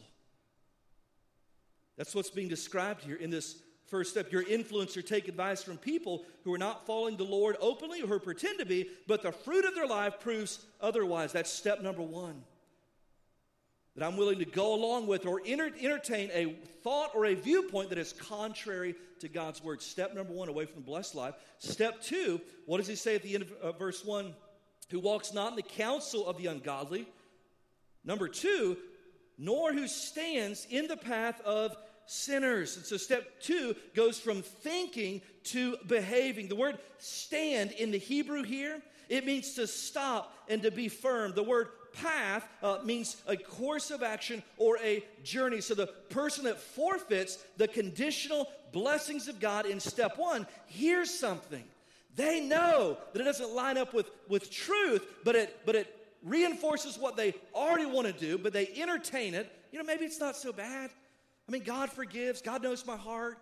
That's 1.98 2.14
what's 2.14 2.30
being 2.30 2.48
described 2.48 3.04
here 3.04 3.16
in 3.16 3.28
this 3.28 3.56
first 3.86 4.10
step. 4.10 4.32
Your 4.32 4.44
influencer 4.44 5.06
take 5.06 5.28
advice 5.28 5.62
from 5.62 5.76
people 5.76 6.24
who 6.44 6.54
are 6.54 6.58
not 6.58 6.86
following 6.86 7.18
the 7.18 7.24
Lord 7.24 7.56
openly 7.60 8.00
or 8.00 8.06
who 8.06 8.18
pretend 8.18 8.58
to 8.58 8.66
be, 8.66 8.88
but 9.06 9.22
the 9.22 9.32
fruit 9.32 9.66
of 9.66 9.74
their 9.74 9.86
life 9.86 10.18
proves 10.18 10.64
otherwise. 10.80 11.32
That's 11.32 11.50
step 11.50 11.82
number 11.82 12.02
one 12.02 12.42
that 13.96 14.04
I'm 14.04 14.16
willing 14.16 14.40
to 14.40 14.44
go 14.44 14.74
along 14.74 15.06
with 15.06 15.24
or 15.24 15.40
enter, 15.46 15.70
entertain 15.80 16.30
a 16.32 16.56
thought 16.82 17.10
or 17.14 17.26
a 17.26 17.34
viewpoint 17.34 17.90
that 17.90 17.98
is 17.98 18.12
contrary 18.12 18.94
to 19.20 19.28
God's 19.28 19.62
word. 19.62 19.80
Step 19.80 20.14
number 20.14 20.32
one, 20.32 20.48
away 20.48 20.66
from 20.66 20.82
the 20.82 20.86
blessed 20.86 21.14
life. 21.14 21.34
Step 21.58 22.02
two, 22.02 22.40
what 22.66 22.78
does 22.78 22.88
he 22.88 22.96
say 22.96 23.14
at 23.14 23.22
the 23.22 23.34
end 23.34 23.44
of 23.44 23.52
uh, 23.62 23.72
verse 23.72 24.04
one? 24.04 24.34
Who 24.90 25.00
walks 25.00 25.32
not 25.32 25.50
in 25.50 25.56
the 25.56 25.62
counsel 25.62 26.26
of 26.26 26.36
the 26.36 26.46
ungodly. 26.46 27.06
Number 28.04 28.28
two, 28.28 28.76
nor 29.38 29.72
who 29.72 29.88
stands 29.88 30.66
in 30.70 30.86
the 30.88 30.96
path 30.96 31.40
of 31.42 31.76
sinners. 32.06 32.76
And 32.76 32.84
so 32.84 32.96
step 32.96 33.40
two 33.40 33.74
goes 33.94 34.18
from 34.18 34.42
thinking 34.42 35.22
to 35.44 35.76
behaving. 35.86 36.48
The 36.48 36.56
word 36.56 36.78
stand 36.98 37.72
in 37.72 37.90
the 37.92 37.98
Hebrew 37.98 38.42
here, 38.42 38.82
it 39.08 39.24
means 39.24 39.54
to 39.54 39.66
stop 39.66 40.32
and 40.48 40.62
to 40.62 40.70
be 40.70 40.88
firm. 40.88 41.32
The 41.34 41.42
word 41.42 41.68
path 42.02 42.48
uh, 42.62 42.78
means 42.84 43.16
a 43.26 43.36
course 43.36 43.90
of 43.90 44.02
action 44.02 44.42
or 44.56 44.78
a 44.78 45.04
journey. 45.22 45.60
So 45.60 45.74
the 45.74 45.86
person 45.86 46.44
that 46.44 46.58
forfeits 46.58 47.38
the 47.56 47.68
conditional 47.68 48.48
blessings 48.72 49.28
of 49.28 49.40
God 49.40 49.66
in 49.66 49.80
step 49.80 50.18
one 50.18 50.46
hears 50.66 51.10
something. 51.10 51.64
They 52.16 52.40
know 52.40 52.96
that 53.12 53.20
it 53.20 53.24
doesn't 53.24 53.50
line 53.50 53.76
up 53.78 53.92
with, 53.92 54.10
with 54.28 54.50
truth, 54.50 55.04
but 55.24 55.34
it, 55.34 55.60
but 55.66 55.74
it 55.74 55.94
reinforces 56.22 56.98
what 56.98 57.16
they 57.16 57.34
already 57.54 57.86
want 57.86 58.06
to 58.06 58.12
do, 58.12 58.38
but 58.38 58.52
they 58.52 58.68
entertain 58.80 59.34
it. 59.34 59.50
You 59.72 59.78
know, 59.78 59.84
maybe 59.84 60.04
it's 60.04 60.20
not 60.20 60.36
so 60.36 60.52
bad. 60.52 60.90
I 61.48 61.52
mean, 61.52 61.62
God 61.62 61.90
forgives, 61.90 62.40
God 62.40 62.62
knows 62.62 62.86
my 62.86 62.96
heart. 62.96 63.38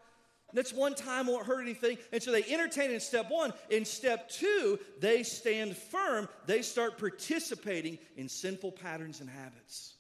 That's 0.52 0.72
one 0.72 0.94
time 0.94 1.26
won't 1.26 1.46
hurt 1.46 1.62
anything. 1.62 1.98
And 2.12 2.22
so 2.22 2.32
they 2.32 2.44
entertain 2.44 2.90
in 2.90 3.00
step 3.00 3.30
one. 3.30 3.52
In 3.70 3.84
step 3.84 4.28
two, 4.28 4.78
they 5.00 5.22
stand 5.22 5.76
firm. 5.76 6.28
They 6.46 6.62
start 6.62 6.98
participating 6.98 7.98
in 8.16 8.28
sinful 8.28 8.72
patterns 8.72 9.20
and 9.20 9.30
habits. 9.30 9.94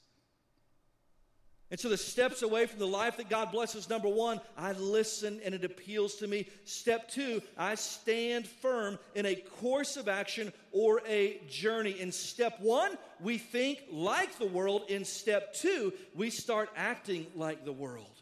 And 1.72 1.80
so 1.80 1.88
the 1.88 1.96
steps 1.96 2.42
away 2.42 2.66
from 2.66 2.80
the 2.80 2.86
life 2.86 3.16
that 3.16 3.30
God 3.30 3.50
blesses 3.50 3.88
number 3.88 4.06
one, 4.06 4.42
I 4.58 4.72
listen 4.72 5.40
and 5.42 5.54
it 5.54 5.64
appeals 5.64 6.16
to 6.16 6.26
me. 6.26 6.46
Step 6.66 7.08
two, 7.08 7.40
I 7.56 7.76
stand 7.76 8.46
firm 8.46 8.98
in 9.14 9.24
a 9.24 9.34
course 9.34 9.96
of 9.96 10.06
action 10.06 10.52
or 10.70 11.00
a 11.08 11.40
journey. 11.48 11.98
In 11.98 12.12
step 12.12 12.60
one, 12.60 12.98
we 13.22 13.38
think 13.38 13.84
like 13.90 14.38
the 14.38 14.44
world. 14.44 14.82
In 14.90 15.06
step 15.06 15.54
two, 15.54 15.94
we 16.14 16.28
start 16.28 16.68
acting 16.76 17.26
like 17.34 17.64
the 17.64 17.72
world. 17.72 18.20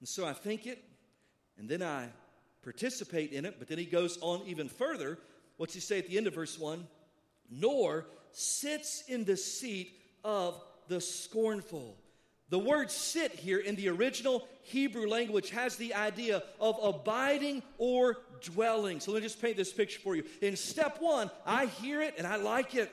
And 0.00 0.08
so 0.08 0.26
I 0.26 0.32
think 0.32 0.66
it, 0.66 0.82
and 1.58 1.68
then 1.68 1.82
I 1.82 2.08
participate 2.62 3.32
in 3.32 3.44
it. 3.44 3.56
But 3.58 3.68
then 3.68 3.78
he 3.78 3.84
goes 3.84 4.18
on 4.20 4.42
even 4.46 4.68
further. 4.68 5.18
What's 5.56 5.74
he 5.74 5.80
say 5.80 5.98
at 5.98 6.06
the 6.06 6.16
end 6.16 6.26
of 6.26 6.34
verse 6.34 6.58
1? 6.58 6.86
Nor 7.50 8.06
sits 8.32 9.04
in 9.08 9.24
the 9.24 9.36
seat 9.36 9.92
of 10.24 10.60
the 10.88 11.00
scornful. 11.00 11.96
The 12.50 12.58
word 12.58 12.90
sit 12.90 13.32
here 13.32 13.58
in 13.58 13.76
the 13.76 13.88
original 13.88 14.48
Hebrew 14.62 15.06
language 15.06 15.50
has 15.50 15.76
the 15.76 15.94
idea 15.94 16.42
of 16.60 16.78
abiding 16.82 17.62
or 17.76 18.16
dwelling. 18.40 19.00
So 19.00 19.12
let 19.12 19.22
me 19.22 19.26
just 19.28 19.40
paint 19.40 19.56
this 19.56 19.72
picture 19.72 20.00
for 20.00 20.16
you. 20.16 20.24
In 20.40 20.56
step 20.56 20.96
one, 21.00 21.30
I 21.44 21.66
hear 21.66 22.00
it 22.00 22.14
and 22.16 22.26
I 22.26 22.36
like 22.36 22.74
it. 22.74 22.90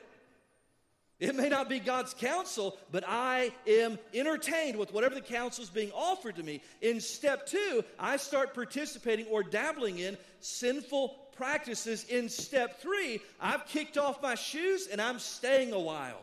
It 1.18 1.34
may 1.34 1.48
not 1.48 1.70
be 1.70 1.80
God's 1.80 2.12
counsel, 2.12 2.76
but 2.92 3.02
I 3.06 3.50
am 3.66 3.98
entertained 4.12 4.76
with 4.76 4.92
whatever 4.92 5.14
the 5.14 5.22
counsel 5.22 5.64
is 5.64 5.70
being 5.70 5.90
offered 5.92 6.36
to 6.36 6.42
me. 6.42 6.60
In 6.82 7.00
step 7.00 7.46
two, 7.46 7.82
I 7.98 8.18
start 8.18 8.52
participating 8.52 9.26
or 9.28 9.42
dabbling 9.42 9.98
in 9.98 10.18
sinful 10.40 11.16
practices. 11.34 12.04
In 12.04 12.28
step 12.28 12.80
three, 12.82 13.20
I've 13.40 13.66
kicked 13.66 13.96
off 13.96 14.22
my 14.22 14.34
shoes 14.34 14.88
and 14.88 15.00
I'm 15.00 15.18
staying 15.18 15.72
a 15.72 15.80
while. 15.80 16.20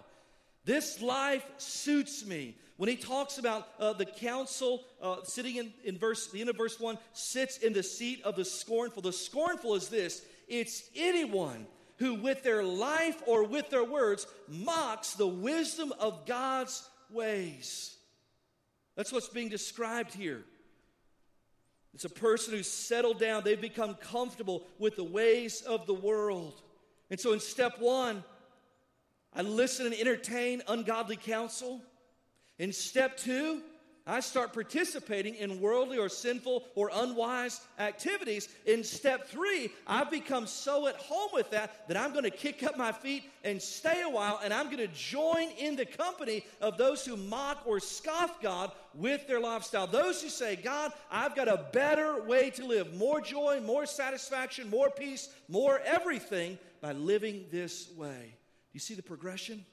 This 0.63 1.01
life 1.01 1.45
suits 1.57 2.23
me. 2.25 2.55
When 2.77 2.89
he 2.89 2.95
talks 2.95 3.39
about 3.39 3.69
uh, 3.79 3.93
the 3.93 4.05
counsel 4.05 4.83
uh, 5.01 5.17
sitting 5.23 5.55
in, 5.55 5.73
in 5.83 5.97
verse, 5.97 6.27
the 6.27 6.41
end 6.41 6.49
of 6.49 6.57
verse 6.57 6.79
1, 6.79 6.97
sits 7.13 7.57
in 7.57 7.73
the 7.73 7.83
seat 7.83 8.21
of 8.23 8.35
the 8.35 8.45
scornful. 8.45 9.01
The 9.01 9.13
scornful 9.13 9.75
is 9.75 9.89
this 9.89 10.23
it's 10.47 10.83
anyone 10.95 11.65
who, 12.03 12.15
with 12.15 12.43
their 12.43 12.63
life 12.63 13.23
or 13.25 13.45
with 13.45 13.69
their 13.69 13.83
words, 13.83 14.27
mocks 14.49 15.13
the 15.13 15.25
wisdom 15.25 15.93
of 16.01 16.25
God's 16.25 16.87
ways. 17.09 17.95
That's 18.97 19.13
what's 19.13 19.29
being 19.29 19.47
described 19.47 20.13
here. 20.13 20.43
It's 21.93 22.03
a 22.03 22.09
person 22.09 22.53
who's 22.53 22.69
settled 22.69 23.19
down, 23.19 23.43
they've 23.45 23.59
become 23.59 23.95
comfortable 23.95 24.67
with 24.79 24.97
the 24.97 25.03
ways 25.05 25.61
of 25.61 25.85
the 25.85 25.93
world. 25.93 26.61
And 27.09 27.17
so, 27.17 27.31
in 27.31 27.39
step 27.39 27.79
one, 27.79 28.21
I 29.33 29.41
listen 29.41 29.85
and 29.85 29.95
entertain 29.95 30.61
ungodly 30.67 31.15
counsel. 31.15 31.81
In 32.59 32.73
step 32.73 33.15
two, 33.15 33.61
I 34.05 34.19
start 34.19 34.51
participating 34.51 35.35
in 35.35 35.61
worldly 35.61 35.97
or 35.97 36.09
sinful 36.09 36.65
or 36.75 36.91
unwise 36.93 37.61
activities. 37.79 38.49
In 38.65 38.83
step 38.83 39.29
three, 39.29 39.71
I've 39.87 40.11
become 40.11 40.45
so 40.45 40.87
at 40.87 40.97
home 40.97 41.29
with 41.31 41.51
that 41.51 41.87
that 41.87 41.95
I'm 41.95 42.11
going 42.11 42.25
to 42.25 42.29
kick 42.29 42.63
up 42.63 42.77
my 42.77 42.91
feet 42.91 43.23
and 43.45 43.61
stay 43.61 44.01
a 44.01 44.09
while, 44.09 44.41
and 44.43 44.53
I'm 44.53 44.65
going 44.65 44.79
to 44.79 44.89
join 44.89 45.47
in 45.57 45.77
the 45.77 45.85
company 45.85 46.43
of 46.59 46.77
those 46.77 47.05
who 47.05 47.15
mock 47.15 47.63
or 47.65 47.79
scoff 47.79 48.41
God 48.41 48.73
with 48.93 49.25
their 49.25 49.39
lifestyle. 49.39 49.87
Those 49.87 50.21
who 50.21 50.27
say, 50.27 50.57
God, 50.57 50.91
I've 51.09 51.33
got 51.33 51.47
a 51.47 51.65
better 51.71 52.23
way 52.23 52.49
to 52.51 52.65
live, 52.65 52.93
more 52.95 53.21
joy, 53.21 53.61
more 53.61 53.85
satisfaction, 53.85 54.69
more 54.69 54.89
peace, 54.89 55.29
more 55.47 55.79
everything 55.85 56.59
by 56.81 56.91
living 56.91 57.45
this 57.51 57.89
way. 57.95 58.19
Do 58.33 58.73
you 58.73 58.81
see 58.81 58.95
the 58.95 59.01
progression? 59.01 59.65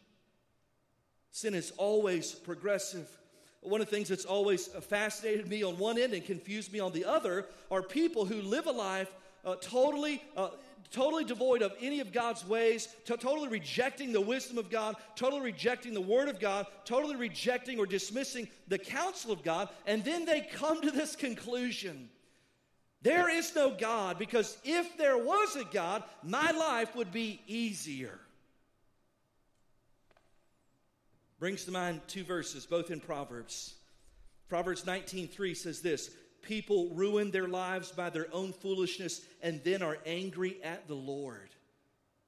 Sin 1.32 1.54
is 1.54 1.72
always 1.76 2.32
progressive. 2.32 3.08
One 3.62 3.80
of 3.80 3.90
the 3.90 3.94
things 3.94 4.08
that's 4.08 4.24
always 4.24 4.68
fascinated 4.68 5.46
me 5.48 5.62
on 5.62 5.76
one 5.76 5.98
end 5.98 6.14
and 6.14 6.24
confused 6.24 6.72
me 6.72 6.80
on 6.80 6.92
the 6.92 7.04
other 7.04 7.46
are 7.70 7.82
people 7.82 8.24
who 8.24 8.40
live 8.40 8.66
a 8.66 8.72
life 8.72 9.12
uh, 9.44 9.56
totally, 9.56 10.22
uh, 10.36 10.50
totally 10.90 11.24
devoid 11.24 11.62
of 11.62 11.72
any 11.80 12.00
of 12.00 12.12
God's 12.12 12.46
ways, 12.46 12.88
to- 13.04 13.16
totally 13.16 13.48
rejecting 13.48 14.12
the 14.12 14.20
wisdom 14.20 14.58
of 14.58 14.70
God, 14.70 14.96
totally 15.14 15.42
rejecting 15.42 15.94
the 15.94 16.00
Word 16.00 16.28
of 16.28 16.40
God, 16.40 16.66
totally 16.84 17.16
rejecting 17.16 17.78
or 17.78 17.86
dismissing 17.86 18.48
the 18.68 18.78
counsel 18.78 19.32
of 19.32 19.42
God, 19.42 19.68
and 19.86 20.04
then 20.04 20.24
they 20.24 20.40
come 20.40 20.80
to 20.82 20.90
this 20.90 21.16
conclusion. 21.16 22.08
There 23.02 23.30
is 23.30 23.54
no 23.54 23.70
God 23.70 24.18
because 24.18 24.58
if 24.62 24.96
there 24.98 25.16
was 25.16 25.56
a 25.56 25.64
God, 25.64 26.02
my 26.22 26.50
life 26.50 26.94
would 26.96 27.12
be 27.12 27.40
easier. 27.46 28.18
Brings 31.40 31.64
to 31.64 31.72
mind 31.72 32.02
two 32.06 32.22
verses, 32.22 32.66
both 32.66 32.90
in 32.90 33.00
Proverbs. 33.00 33.74
Proverbs 34.48 34.84
19:3 34.84 35.56
says 35.56 35.80
this, 35.80 36.10
people 36.42 36.90
ruin 36.90 37.30
their 37.30 37.48
lives 37.48 37.90
by 37.90 38.10
their 38.10 38.32
own 38.32 38.52
foolishness 38.52 39.22
and 39.42 39.62
then 39.64 39.82
are 39.82 39.98
angry 40.06 40.62
at 40.62 40.86
the 40.86 40.94
Lord. 40.94 41.50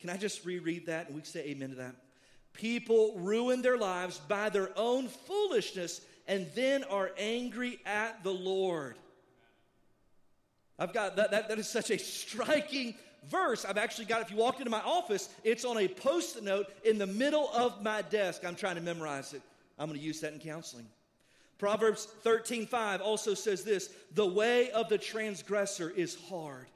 Can 0.01 0.11
I 0.11 0.17
just 0.17 0.45
reread 0.45 0.87
that 0.87 1.07
and 1.07 1.17
we 1.17 1.23
say 1.23 1.41
amen 1.45 1.71
to 1.71 1.77
that? 1.77 1.95
People 2.55 3.19
ruin 3.19 3.63
their 3.63 3.79
lives 3.79 4.19
by 4.19 4.49
their 4.49 4.71
own 4.77 5.09
foolishness 5.09 6.01
and 6.27 6.47
then 6.55 6.85
are 6.85 7.11
angry 7.19 7.81
at 7.87 8.23
the 8.25 8.33
Lord. 8.33 8.97
I've 10.79 10.93
got 10.93 11.17
that, 11.17 11.31
that, 11.31 11.49
that 11.49 11.59
is 11.59 11.69
such 11.69 11.91
a 11.91 11.99
striking 11.99 12.95
verse, 13.31 13.65
I've 13.65 13.79
actually 13.79 14.07
got, 14.07 14.23
if 14.23 14.31
you 14.31 14.37
walked 14.37 14.61
into 14.61 14.71
my 14.71 14.81
office, 14.81 15.29
it's 15.45 15.65
on 15.65 15.79
a 15.79 15.89
post 15.89 16.43
note 16.43 16.67
in 16.85 16.99
the 16.99 17.07
middle 17.07 17.51
of 17.55 17.83
my 17.83 18.03
desk. 18.03 18.45
I'm 18.45 18.57
trying 18.57 18.77
to 18.77 18.83
memorize 18.83 19.33
it. 19.33 19.43
I'm 19.79 19.89
going 19.89 19.99
to 19.99 20.05
use 20.05 20.21
that 20.21 20.33
in 20.33 20.39
counseling. 20.39 20.87
Proverbs 21.59 22.07
13 22.23 22.67
5 22.67 23.01
also 23.01 23.35
says 23.35 23.63
this 23.63 23.91
the 24.15 24.27
way 24.27 24.71
of 24.73 24.89
the 24.89 24.99
transgressor 24.99 25.91
is 25.91 26.17
hard. 26.29 26.67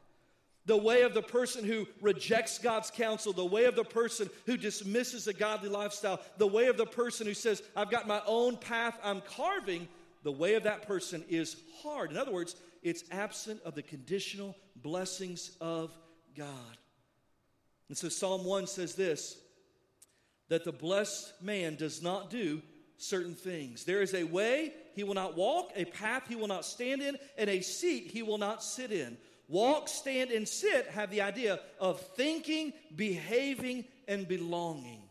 The 0.67 0.77
way 0.77 1.03
of 1.03 1.15
the 1.15 1.23
person 1.23 1.65
who 1.65 1.87
rejects 2.01 2.59
God's 2.59 2.91
counsel, 2.91 3.33
the 3.33 3.45
way 3.45 3.65
of 3.65 3.77
the 3.77 3.85
person 3.85 4.29
who 4.47 4.57
dismisses 4.57 5.29
a 5.29 5.33
godly 5.33 5.69
lifestyle, 5.69 6.21
the 6.39 6.47
way 6.47 6.67
of 6.67 6.77
the 6.77 6.87
person 6.87 7.27
who 7.27 7.35
says, 7.35 7.63
I've 7.77 7.91
got 7.91 8.09
my 8.09 8.21
own 8.27 8.57
path 8.57 8.99
I'm 9.03 9.21
carving, 9.21 9.87
the 10.25 10.33
way 10.33 10.55
of 10.55 10.65
that 10.65 10.87
person 10.87 11.25
is 11.29 11.57
hard. 11.83 12.11
In 12.11 12.17
other 12.17 12.33
words, 12.33 12.57
it's 12.83 13.05
absent 13.13 13.61
of 13.65 13.77
the 13.77 13.83
conditional 13.83 14.57
blessings 14.83 15.53
of 15.61 15.93
God. 16.37 16.77
And 17.89 17.97
so 17.97 18.09
Psalm 18.09 18.45
1 18.45 18.67
says 18.67 18.95
this 18.95 19.39
that 20.49 20.65
the 20.65 20.73
blessed 20.73 21.33
man 21.43 21.75
does 21.75 22.03
not 22.03 22.31
do 22.31 22.63
certain 22.99 23.35
things. 23.35 23.85
There 23.85 24.01
is 24.01 24.15
a 24.15 24.25
way 24.25 24.73
he 24.95 25.03
will 25.03 25.15
not 25.15 25.37
walk, 25.37 25.73
a 25.75 25.85
path 25.85 26.25
he 26.29 26.37
will 26.37 26.47
not 26.47 26.65
stand 26.65 27.03
in, 27.03 27.19
and 27.37 27.51
a 27.51 27.61
seat 27.61 28.11
he 28.13 28.23
will 28.23 28.39
not 28.39 28.63
sit 28.63 28.93
in. 28.93 29.17
Walk, 29.49 29.89
stand, 29.89 30.31
and 30.31 30.47
sit 30.47 30.87
have 30.89 31.11
the 31.11 31.21
idea 31.21 31.61
of 31.79 32.01
thinking, 32.01 32.73
behaving, 32.95 33.85
and 34.09 34.27
belonging. 34.27 35.03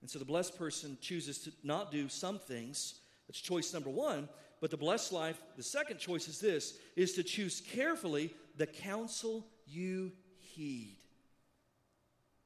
And 0.00 0.10
so 0.10 0.18
the 0.18 0.24
blessed 0.24 0.58
person 0.58 0.98
chooses 1.00 1.38
to 1.38 1.52
not 1.62 1.92
do 1.92 2.08
some 2.08 2.38
things. 2.38 2.94
That's 3.28 3.40
choice 3.40 3.72
number 3.72 3.90
one. 3.90 4.28
But 4.60 4.70
the 4.70 4.76
blessed 4.76 5.12
life, 5.12 5.40
the 5.56 5.62
second 5.62 5.98
choice 5.98 6.28
is 6.28 6.40
this, 6.40 6.74
is 6.96 7.14
to 7.14 7.22
choose 7.22 7.60
carefully 7.60 8.34
the 8.56 8.66
counsel 8.66 9.46
you 9.66 10.12
heed. 10.38 10.96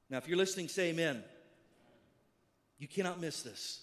Now, 0.09 0.19
if 0.19 0.29
you're 0.29 0.39
listening, 0.39 0.69
say 0.69 0.91
amen. 0.91 1.23
You 2.79 2.89
cannot 2.89 3.21
miss 3.21 3.43
this. 3.43 3.83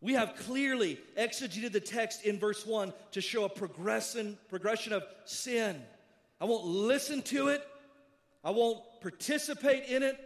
We 0.00 0.14
have 0.14 0.36
clearly 0.36 0.98
exegeted 1.16 1.72
the 1.72 1.80
text 1.80 2.24
in 2.24 2.38
verse 2.38 2.66
1 2.66 2.92
to 3.12 3.20
show 3.20 3.44
a 3.44 3.48
progression, 3.48 4.38
progression 4.48 4.92
of 4.92 5.02
sin. 5.24 5.82
I 6.40 6.44
won't 6.44 6.66
listen 6.66 7.22
to 7.22 7.48
it, 7.48 7.66
I 8.44 8.50
won't 8.50 8.80
participate 9.00 9.84
in 9.84 10.02
it, 10.02 10.18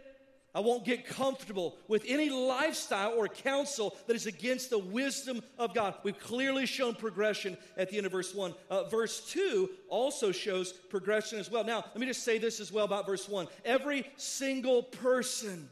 I 0.53 0.61
won't 0.61 0.83
get 0.83 1.05
comfortable 1.05 1.77
with 1.87 2.03
any 2.07 2.29
lifestyle 2.29 3.13
or 3.13 3.27
counsel 3.27 3.95
that 4.07 4.15
is 4.15 4.25
against 4.25 4.71
the 4.71 4.79
wisdom 4.79 5.43
of 5.57 5.73
God. 5.75 5.95
We've 6.03 6.19
clearly 6.19 6.65
shown 6.65 6.95
progression 6.95 7.57
at 7.77 7.89
the 7.89 7.97
end 7.97 8.07
of 8.07 8.11
verse 8.11 8.33
1. 8.33 8.55
Uh, 8.69 8.83
verse 8.85 9.29
2 9.31 9.69
also 9.89 10.31
shows 10.31 10.73
progression 10.73 11.39
as 11.39 11.51
well. 11.51 11.63
Now, 11.63 11.85
let 11.85 11.99
me 11.99 12.07
just 12.07 12.23
say 12.23 12.39
this 12.39 12.59
as 12.59 12.71
well 12.71 12.85
about 12.85 13.05
verse 13.05 13.29
1. 13.29 13.47
Every 13.63 14.05
single 14.17 14.83
person 14.83 15.69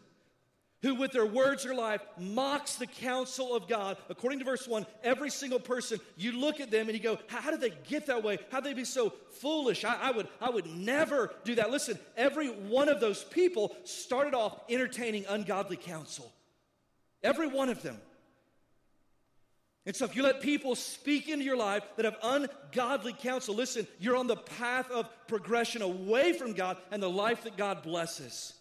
who 0.82 0.96
with 0.96 1.12
their 1.12 1.26
words 1.26 1.66
or 1.66 1.74
life 1.74 2.02
mocks 2.20 2.76
the 2.76 2.86
counsel 2.86 3.56
of 3.56 3.68
God. 3.68 3.98
According 4.10 4.40
to 4.40 4.46
verse 4.46 4.68
1, 4.68 4.86
every 5.04 5.30
single 5.30 5.60
person, 5.60 6.00
you 6.16 6.40
look 6.40 6.60
at 6.60 6.70
them 6.70 6.88
and 6.88 6.96
you 6.96 7.04
go, 7.04 7.18
How 7.28 7.50
did 7.50 7.62
they 7.62 7.74
get 7.88 8.06
that 8.08 8.24
way? 8.24 8.38
How 8.52 8.60
did 8.60 8.72
they 8.72 8.76
be 8.76 8.86
so 8.86 9.12
foolish? 9.42 9.84
I, 9.84 9.96
I, 9.96 10.12
would, 10.12 10.28
I 10.40 10.50
would 10.50 10.68
never 10.68 11.34
do 11.44 11.56
that. 11.56 11.72
Listen, 11.72 11.98
every 12.16 12.50
one 12.50 12.90
of 12.90 13.00
those 13.00 13.24
people 13.24 13.76
started 13.86 14.36
off 14.36 14.60
entertaining 14.70 15.26
ungodly 15.28 15.78
counsel. 15.78 16.32
Every 17.24 17.48
one 17.48 17.70
of 17.70 17.82
them. 17.82 17.98
And 19.88 19.96
so, 19.96 20.04
if 20.04 20.18
you 20.18 20.22
let 20.22 20.42
people 20.42 20.76
speak 20.76 21.30
into 21.30 21.46
your 21.46 21.56
life 21.56 21.82
that 21.96 22.04
have 22.04 22.18
ungodly 22.22 23.14
counsel, 23.14 23.56
listen, 23.56 23.88
you're 24.00 24.18
on 24.18 24.28
the 24.28 24.36
path 24.36 24.92
of 24.92 25.08
progression 25.28 25.82
away 25.82 26.34
from 26.34 26.52
God 26.54 26.78
and 26.92 27.02
the 27.02 27.10
life 27.10 27.44
that 27.46 27.56
God 27.56 27.84
blesses. 27.84 28.57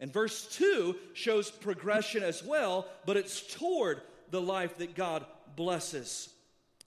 And 0.00 0.12
verse 0.12 0.46
2 0.56 0.96
shows 1.12 1.50
progression 1.50 2.22
as 2.22 2.42
well, 2.42 2.88
but 3.04 3.18
it's 3.18 3.54
toward 3.54 4.00
the 4.30 4.40
life 4.40 4.78
that 4.78 4.94
God 4.94 5.26
blesses. 5.56 6.30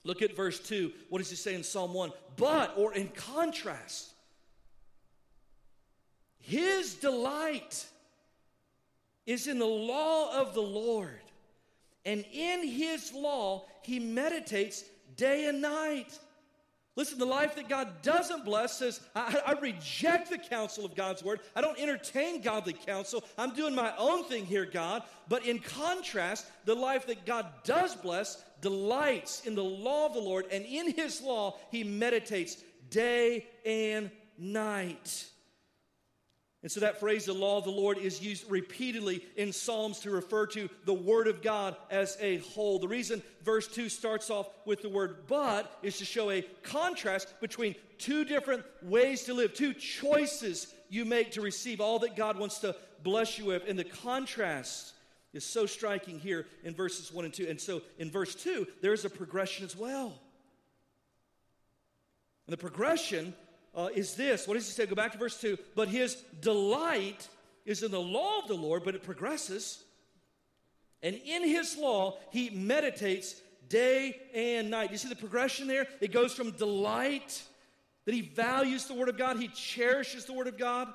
Look 0.03 0.21
at 0.21 0.35
verse 0.35 0.59
2. 0.59 0.91
What 1.09 1.19
does 1.19 1.29
he 1.29 1.35
say 1.35 1.53
in 1.53 1.63
Psalm 1.63 1.93
1? 1.93 2.11
But, 2.35 2.73
or 2.75 2.93
in 2.93 3.09
contrast, 3.09 4.11
his 6.41 6.95
delight 6.95 7.85
is 9.25 9.47
in 9.47 9.59
the 9.59 9.65
law 9.65 10.41
of 10.41 10.53
the 10.53 10.61
Lord, 10.61 11.21
and 12.05 12.25
in 12.33 12.67
his 12.67 13.13
law 13.13 13.65
he 13.83 13.99
meditates 13.99 14.83
day 15.15 15.45
and 15.45 15.61
night. 15.61 16.19
Listen, 16.95 17.17
the 17.17 17.25
life 17.25 17.55
that 17.55 17.69
God 17.69 18.03
doesn't 18.03 18.45
bless 18.45 18.77
says, 18.77 19.01
I, 19.15 19.41
I, 19.47 19.53
reject 19.53 20.29
the 20.29 20.37
counsel 20.37 20.85
of 20.85 20.93
God's 20.93 21.23
word. 21.23 21.39
I 21.55 21.61
don't 21.61 21.79
entertain 21.79 22.41
godly 22.41 22.73
counsel. 22.73 23.23
I'm 23.35 23.55
doing 23.55 23.73
my 23.73 23.93
own 23.97 24.25
thing 24.25 24.45
here, 24.45 24.65
God. 24.65 25.01
But 25.27 25.43
in 25.47 25.57
contrast, 25.57 26.45
the 26.65 26.75
life 26.75 27.07
that 27.07 27.25
God 27.25 27.47
does 27.63 27.95
bless 27.95 28.43
delights 28.61 29.45
in 29.45 29.55
the 29.55 29.63
law 29.63 30.05
of 30.05 30.13
the 30.13 30.19
Lord, 30.19 30.45
and 30.51 30.63
in 30.65 30.91
his 30.91 31.19
law, 31.19 31.57
he 31.71 31.83
meditates 31.83 32.57
day 32.91 33.47
and 33.65 34.11
night. 34.37 35.25
And 36.63 36.71
so 36.71 36.79
that 36.79 37.01
phrase, 37.01 37.25
the 37.25 37.33
law 37.33 37.57
of 37.57 37.65
the 37.65 37.71
Lord, 37.71 37.97
is 37.97 38.21
used 38.21 38.49
repeatedly 38.49 39.25
in 39.35 39.51
Psalms 39.51 39.99
to 39.99 40.11
refer 40.11 40.47
to 40.47 40.69
the 40.85 40.93
Word 40.93 41.27
of 41.27 41.41
God 41.41 41.75
as 41.91 42.17
a 42.21 42.37
whole. 42.37 42.79
The 42.79 42.87
reason 42.87 43.21
verse 43.43 43.67
2 43.67 43.89
starts 43.89 44.29
off 44.29 44.47
with 44.65 44.81
the 44.81 44.87
word 44.87 45.27
but 45.27 45.77
is 45.83 45.97
to 45.97 46.05
show 46.05 46.31
a 46.31 46.41
contrast 46.63 47.39
between 47.41 47.75
two 47.97 48.23
different 48.23 48.63
ways 48.81 49.23
to 49.25 49.33
live, 49.33 49.53
two 49.53 49.73
choices 49.73 50.73
you 50.89 51.03
make 51.03 51.31
to 51.31 51.41
receive 51.41 51.81
all 51.81 51.99
that 51.99 52.15
God 52.15 52.39
wants 52.39 52.59
to 52.59 52.75
bless 53.03 53.37
you 53.37 53.45
with. 53.45 53.67
And 53.67 53.77
the 53.77 53.83
contrast 53.83 54.93
is 55.33 55.43
so 55.43 55.65
striking 55.65 56.19
here 56.19 56.45
in 56.63 56.73
verses 56.73 57.11
1 57.11 57.25
and 57.25 57.33
2. 57.33 57.47
And 57.49 57.59
so 57.59 57.81
in 57.97 58.09
verse 58.09 58.35
2, 58.35 58.67
there's 58.81 59.03
a 59.03 59.09
progression 59.09 59.65
as 59.65 59.75
well. 59.75 60.13
And 62.47 62.53
the 62.53 62.57
progression 62.57 63.33
uh, 63.75 63.89
is 63.93 64.15
this. 64.15 64.47
What 64.47 64.55
does 64.55 64.67
he 64.67 64.73
say? 64.73 64.85
Go 64.85 64.95
back 64.95 65.11
to 65.13 65.17
verse 65.17 65.39
2. 65.39 65.57
But 65.75 65.87
his 65.87 66.15
delight 66.41 67.27
is 67.65 67.83
in 67.83 67.91
the 67.91 68.01
law 68.01 68.39
of 68.39 68.47
the 68.47 68.53
Lord, 68.53 68.83
but 68.83 68.95
it 68.95 69.03
progresses. 69.03 69.83
And 71.01 71.15
in 71.25 71.47
his 71.47 71.77
law, 71.77 72.17
he 72.31 72.49
meditates 72.49 73.35
day 73.69 74.15
and 74.33 74.69
night. 74.69 74.91
You 74.91 74.97
see 74.97 75.09
the 75.09 75.15
progression 75.15 75.67
there? 75.67 75.87
It 76.01 76.11
goes 76.11 76.33
from 76.33 76.51
delight, 76.51 77.41
that 78.05 78.13
he 78.13 78.21
values 78.21 78.85
the 78.85 78.93
word 78.93 79.09
of 79.09 79.17
God, 79.17 79.37
he 79.37 79.47
cherishes 79.49 80.25
the 80.25 80.33
word 80.33 80.47
of 80.47 80.57
God. 80.57 80.87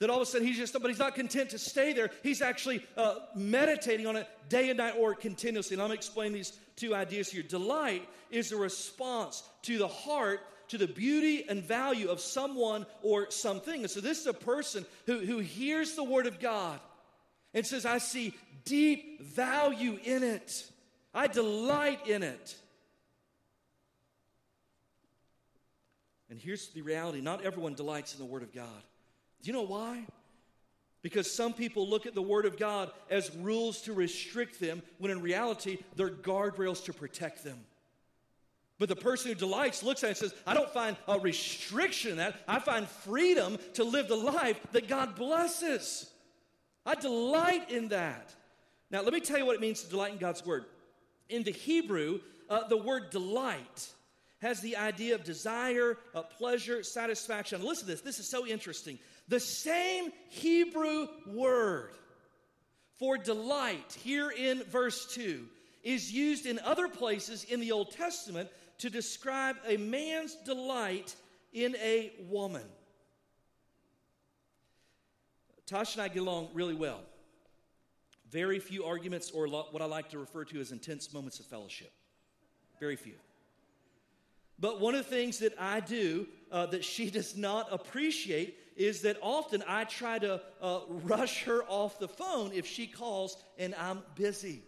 That 0.00 0.10
all 0.10 0.16
of 0.16 0.22
a 0.22 0.26
sudden 0.26 0.46
he's 0.46 0.58
just, 0.58 0.72
but 0.72 0.88
he's 0.88 0.98
not 0.98 1.14
content 1.14 1.50
to 1.50 1.58
stay 1.58 1.92
there. 1.92 2.10
He's 2.22 2.42
actually 2.42 2.84
uh, 2.96 3.16
meditating 3.34 4.06
on 4.06 4.16
it 4.16 4.28
day 4.48 4.68
and 4.68 4.78
night 4.78 4.94
or 4.98 5.14
continuously. 5.14 5.74
And 5.74 5.82
I'm 5.82 5.92
explaining 5.92 6.34
these 6.34 6.52
two 6.76 6.94
ideas 6.94 7.30
here. 7.30 7.42
Delight 7.42 8.06
is 8.30 8.50
a 8.52 8.56
response 8.56 9.44
to 9.62 9.78
the 9.78 9.88
heart 9.88 10.40
to 10.68 10.78
the 10.78 10.86
beauty 10.86 11.44
and 11.48 11.62
value 11.62 12.08
of 12.08 12.20
someone 12.20 12.86
or 13.02 13.30
something. 13.30 13.82
And 13.82 13.90
so 13.90 14.00
this 14.00 14.20
is 14.20 14.26
a 14.26 14.34
person 14.34 14.84
who, 15.06 15.18
who 15.18 15.38
hears 15.38 15.94
the 15.94 16.04
word 16.04 16.26
of 16.26 16.40
God 16.40 16.80
and 17.52 17.66
says, 17.66 17.86
I 17.86 17.98
see 17.98 18.34
deep 18.64 19.22
value 19.22 19.98
in 20.04 20.22
it. 20.22 20.70
I 21.14 21.28
delight 21.28 22.06
in 22.08 22.22
it. 22.22 22.56
And 26.34 26.40
here's 26.40 26.68
the 26.68 26.82
reality 26.82 27.20
not 27.20 27.44
everyone 27.44 27.74
delights 27.74 28.12
in 28.12 28.18
the 28.18 28.24
Word 28.24 28.42
of 28.42 28.52
God. 28.52 28.82
Do 29.42 29.46
you 29.46 29.52
know 29.52 29.62
why? 29.62 30.04
Because 31.00 31.30
some 31.30 31.52
people 31.52 31.88
look 31.88 32.06
at 32.06 32.14
the 32.14 32.22
Word 32.22 32.44
of 32.44 32.58
God 32.58 32.90
as 33.08 33.32
rules 33.36 33.82
to 33.82 33.92
restrict 33.92 34.58
them, 34.58 34.82
when 34.98 35.12
in 35.12 35.20
reality, 35.20 35.78
they're 35.94 36.10
guardrails 36.10 36.84
to 36.86 36.92
protect 36.92 37.44
them. 37.44 37.58
But 38.78 38.88
the 38.88 38.96
person 38.96 39.30
who 39.30 39.34
delights 39.36 39.82
looks 39.82 40.02
at 40.02 40.08
it 40.08 40.10
and 40.10 40.16
says, 40.18 40.34
I 40.46 40.54
don't 40.54 40.70
find 40.70 40.96
a 41.06 41.18
restriction 41.18 42.12
in 42.12 42.16
that. 42.18 42.36
I 42.48 42.58
find 42.58 42.88
freedom 42.88 43.58
to 43.74 43.84
live 43.84 44.08
the 44.08 44.16
life 44.16 44.60
that 44.72 44.88
God 44.88 45.14
blesses. 45.14 46.10
I 46.84 46.96
delight 46.96 47.70
in 47.70 47.88
that. 47.88 48.34
Now, 48.90 49.02
let 49.02 49.12
me 49.12 49.20
tell 49.20 49.38
you 49.38 49.46
what 49.46 49.54
it 49.54 49.60
means 49.60 49.82
to 49.82 49.90
delight 49.90 50.12
in 50.12 50.18
God's 50.18 50.44
word. 50.44 50.64
In 51.28 51.44
the 51.44 51.52
Hebrew, 51.52 52.20
uh, 52.50 52.66
the 52.68 52.76
word 52.76 53.10
delight 53.10 53.88
has 54.40 54.60
the 54.60 54.76
idea 54.76 55.14
of 55.14 55.24
desire, 55.24 55.96
uh, 56.14 56.22
pleasure, 56.22 56.82
satisfaction. 56.82 57.62
Listen 57.62 57.86
to 57.86 57.92
this. 57.92 58.02
This 58.02 58.18
is 58.18 58.28
so 58.28 58.46
interesting. 58.46 58.98
The 59.28 59.40
same 59.40 60.10
Hebrew 60.28 61.06
word 61.26 61.92
for 62.98 63.16
delight 63.16 63.96
here 64.02 64.30
in 64.30 64.62
verse 64.64 65.14
2 65.14 65.46
is 65.82 66.12
used 66.12 66.46
in 66.46 66.58
other 66.60 66.88
places 66.88 67.44
in 67.44 67.60
the 67.60 67.72
Old 67.72 67.90
Testament 67.92 68.50
to 68.78 68.90
describe 68.90 69.56
a 69.66 69.76
man's 69.76 70.34
delight 70.44 71.14
in 71.52 71.76
a 71.76 72.12
woman. 72.28 72.64
Tosh 75.66 75.94
and 75.94 76.02
I 76.02 76.08
get 76.08 76.20
along 76.20 76.48
really 76.52 76.74
well. 76.74 77.00
Very 78.30 78.58
few 78.58 78.84
arguments, 78.84 79.30
or 79.30 79.46
what 79.46 79.80
I 79.80 79.86
like 79.86 80.10
to 80.10 80.18
refer 80.18 80.44
to 80.46 80.60
as 80.60 80.72
intense 80.72 81.12
moments 81.12 81.40
of 81.40 81.46
fellowship. 81.46 81.92
Very 82.80 82.96
few. 82.96 83.14
But 84.58 84.80
one 84.80 84.94
of 84.94 85.04
the 85.04 85.10
things 85.10 85.38
that 85.38 85.54
I 85.58 85.80
do 85.80 86.26
uh, 86.50 86.66
that 86.66 86.84
she 86.84 87.10
does 87.18 87.36
not 87.36 87.68
appreciate 87.72 88.58
is 88.76 89.02
that 89.02 89.16
often 89.22 89.62
I 89.68 89.84
try 89.84 90.18
to 90.18 90.40
uh, 90.60 90.80
rush 90.88 91.44
her 91.44 91.62
off 91.68 91.98
the 91.98 92.08
phone 92.08 92.52
if 92.52 92.66
she 92.66 92.86
calls 92.86 93.36
and 93.58 93.74
I'm 93.76 94.02
busy. 94.16 94.62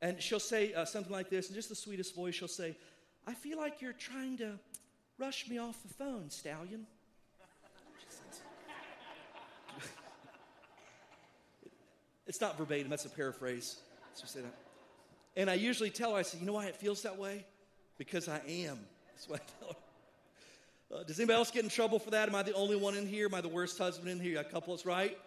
And 0.00 0.22
she'll 0.22 0.38
say 0.38 0.72
uh, 0.74 0.84
something 0.84 1.12
like 1.12 1.28
this, 1.28 1.48
in 1.48 1.54
just 1.54 1.68
the 1.68 1.74
sweetest 1.74 2.14
voice, 2.14 2.34
she'll 2.34 2.46
say, 2.48 2.76
I 3.26 3.34
feel 3.34 3.58
like 3.58 3.82
you're 3.82 3.92
trying 3.92 4.36
to 4.38 4.58
rush 5.18 5.48
me 5.48 5.58
off 5.58 5.82
the 5.82 5.92
phone, 5.92 6.30
stallion. 6.30 6.86
it's 12.26 12.40
not 12.40 12.56
verbatim, 12.56 12.88
that's 12.90 13.04
a 13.06 13.10
paraphrase. 13.10 13.78
Let's 14.16 14.32
say 14.32 14.40
that. 14.40 14.54
And 15.36 15.50
I 15.50 15.54
usually 15.54 15.90
tell 15.90 16.12
her, 16.12 16.18
I 16.18 16.22
say, 16.22 16.38
you 16.38 16.46
know 16.46 16.54
why 16.54 16.66
it 16.66 16.76
feels 16.76 17.02
that 17.02 17.18
way? 17.18 17.44
Because 17.96 18.28
I 18.28 18.40
am. 18.48 18.78
That's 19.14 19.28
what 19.28 19.40
I 19.40 19.44
tell 19.60 19.68
her. 19.68 19.76
Uh, 20.90 21.02
does 21.02 21.18
anybody 21.18 21.36
else 21.36 21.50
get 21.50 21.64
in 21.64 21.70
trouble 21.70 21.98
for 21.98 22.10
that? 22.10 22.28
Am 22.28 22.34
I 22.34 22.42
the 22.42 22.54
only 22.54 22.76
one 22.76 22.96
in 22.96 23.06
here? 23.06 23.26
Am 23.26 23.34
I 23.34 23.42
the 23.42 23.48
worst 23.48 23.76
husband 23.76 24.08
in 24.08 24.18
here? 24.18 24.40
A 24.40 24.44
couple 24.44 24.74
is 24.74 24.86
right. 24.86 25.18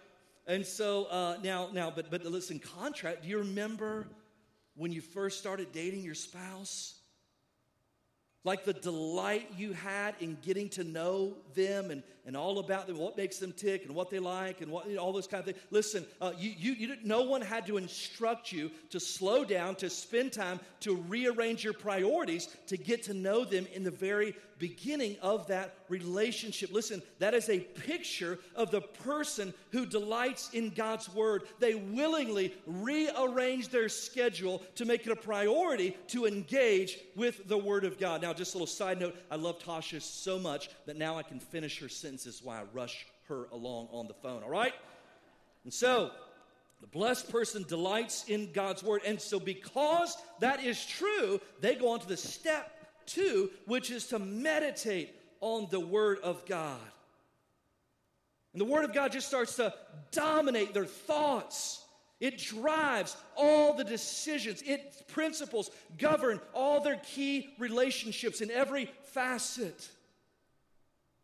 And 0.48 0.66
so 0.66 1.06
uh, 1.06 1.38
now, 1.44 1.70
now, 1.72 1.92
but 1.96 2.10
but 2.10 2.26
listen, 2.26 2.58
contract. 2.58 3.22
Do 3.22 3.30
you 3.30 3.38
remember 3.38 4.08
when 4.76 4.92
you 4.92 5.02
first 5.02 5.40
started 5.40 5.72
dating 5.72 6.04
your 6.04 6.16
spouse? 6.16 6.96
Like 8.44 8.66
the 8.66 8.74
delight 8.74 9.52
you 9.56 9.74
had 9.74 10.16
in 10.20 10.36
getting 10.42 10.68
to 10.70 10.84
know 10.84 11.38
them 11.54 11.92
and, 11.92 12.02
and 12.26 12.36
all 12.36 12.58
about 12.58 12.88
them, 12.88 12.98
what 12.98 13.16
makes 13.16 13.38
them 13.38 13.54
tick 13.54 13.86
and 13.86 13.94
what 13.94 14.10
they 14.10 14.18
like 14.18 14.62
and 14.62 14.72
what, 14.72 14.90
you 14.90 14.96
know, 14.96 15.02
all 15.02 15.14
those 15.14 15.28
kind 15.28 15.42
of 15.42 15.46
things. 15.46 15.64
Listen, 15.70 16.04
uh, 16.20 16.32
you, 16.36 16.52
you, 16.58 16.74
you 16.74 16.96
no 17.04 17.22
one 17.22 17.42
had 17.42 17.68
to 17.68 17.78
instruct 17.78 18.52
you 18.52 18.72
to 18.90 19.00
slow 19.00 19.46
down, 19.46 19.76
to 19.76 19.92
spend 19.92 20.34
time, 20.34 20.60
to 20.80 20.96
rearrange 20.96 21.64
your 21.64 21.74
priorities, 21.74 22.48
to 22.66 22.78
get 22.78 23.04
to 23.04 23.14
know 23.14 23.46
them 23.46 23.68
in 23.76 23.84
the 23.84 23.92
very 23.92 24.34
beginning 24.62 25.18
of 25.24 25.48
that 25.48 25.74
relationship. 25.90 26.72
Listen, 26.72 27.02
that 27.18 27.34
is 27.34 27.50
a 27.50 27.60
picture 27.60 28.38
of 28.56 28.70
the 28.70 28.80
person 28.80 29.54
who 29.72 29.88
delights 29.88 30.52
in 30.54 30.70
God's 30.70 31.14
word. 31.14 31.44
They 31.60 31.74
willingly 31.74 32.54
rearrange 32.68 33.70
their 33.70 33.90
schedule 33.90 34.62
to 34.76 34.86
make 34.86 35.06
it 35.08 35.12
a 35.12 35.16
priority 35.16 35.98
to 36.10 36.28
engage 36.28 37.00
with 37.16 37.48
the 37.48 37.58
word 37.58 37.84
of 37.84 38.00
God. 38.00 38.22
Now, 38.22 38.34
just 38.34 38.54
a 38.54 38.58
little 38.58 38.68
side 38.68 39.00
note 39.00 39.16
I 39.32 39.36
love 39.36 39.58
Tasha 39.58 40.00
so 40.00 40.38
much 40.38 40.70
that 40.86 40.96
now 40.96 41.18
I 41.18 41.24
can 41.24 41.40
finish 41.40 41.80
her 41.80 41.90
sentences 41.90 42.42
while 42.44 42.62
I 42.62 42.66
rush 42.72 43.08
her 43.30 43.48
along 43.52 43.90
on 43.92 44.08
the 44.08 44.14
phone, 44.14 44.44
all 44.44 44.50
right? 44.50 44.74
And 45.64 45.74
so, 45.74 46.12
the 46.82 46.88
blessed 46.88 47.32
person 47.32 47.66
delights 47.68 48.26
in 48.28 48.52
God's 48.54 48.84
word. 48.84 49.02
And 49.06 49.20
so, 49.20 49.40
because 49.40 50.16
that 50.40 50.64
is 50.64 50.86
true, 50.86 51.42
they 51.62 51.76
go 51.76 51.90
on 51.90 52.00
to 52.00 52.08
the 52.08 52.18
step 52.18 52.81
two, 53.14 53.50
which 53.66 53.92
is 53.92 54.08
to 54.08 54.20
meditate 54.20 55.16
on 55.40 55.68
the 55.70 55.80
Word 55.80 56.20
of 56.24 56.46
God. 56.46 56.80
And 58.54 58.62
the 58.62 58.66
Word 58.66 58.86
of 58.86 58.94
God 58.94 59.12
just 59.12 59.28
starts 59.28 59.56
to 59.56 59.74
dominate 60.12 60.74
their 60.74 60.86
thoughts. 60.86 61.84
It 62.20 62.38
drives 62.38 63.18
all 63.36 63.74
the 63.74 63.84
decisions. 63.84 64.62
Its 64.62 65.02
principles 65.08 65.72
govern 65.98 66.40
all 66.54 66.82
their 66.82 66.98
key 66.98 67.50
relationships 67.58 68.42
in 68.42 68.52
every 68.52 68.90
facet. 69.06 69.90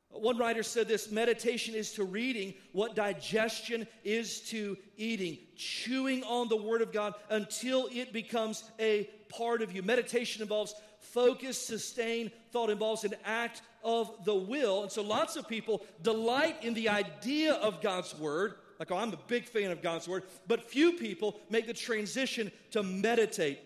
One 0.10 0.38
writer 0.38 0.64
said 0.64 0.88
this 0.88 1.12
meditation 1.12 1.76
is 1.76 1.92
to 1.94 2.04
reading 2.04 2.54
what 2.72 2.96
digestion 2.96 3.86
is 4.04 4.40
to 4.50 4.78
eating, 4.96 5.38
chewing 5.56 6.24
on 6.24 6.48
the 6.48 6.58
Word 6.58 6.82
of 6.82 6.92
God 6.92 7.14
until 7.30 7.90
it 7.92 8.14
becomes 8.14 8.64
a 8.80 9.10
part 9.30 9.62
of 9.62 9.74
you. 9.74 9.84
Meditation 9.84 10.42
involves 10.42 10.74
focused, 11.14 11.68
sustained 11.68 12.32
thought 12.52 12.70
involves 12.70 13.04
an 13.04 13.16
act 13.26 13.62
of 13.84 14.12
the 14.26 14.36
will. 14.36 14.84
And 14.84 14.92
so 14.92 15.02
lots 15.02 15.36
of 15.36 15.48
people 15.48 15.86
delight 16.02 16.64
in 16.64 16.74
the 16.74 16.90
idea 16.90 17.54
of 17.54 17.82
God's 17.82 18.18
word. 18.18 18.56
Like, 18.80 18.92
oh, 18.92 18.98
I'm 18.98 19.14
a 19.14 19.20
big 19.28 19.46
fan 19.46 19.72
of 19.72 19.82
God's 19.82 20.08
word. 20.08 20.24
But 20.48 20.70
few 20.70 20.94
people 20.94 21.40
make 21.50 21.68
the 21.68 21.74
transition 21.74 22.52
to 22.72 22.84
meditate 22.84 23.60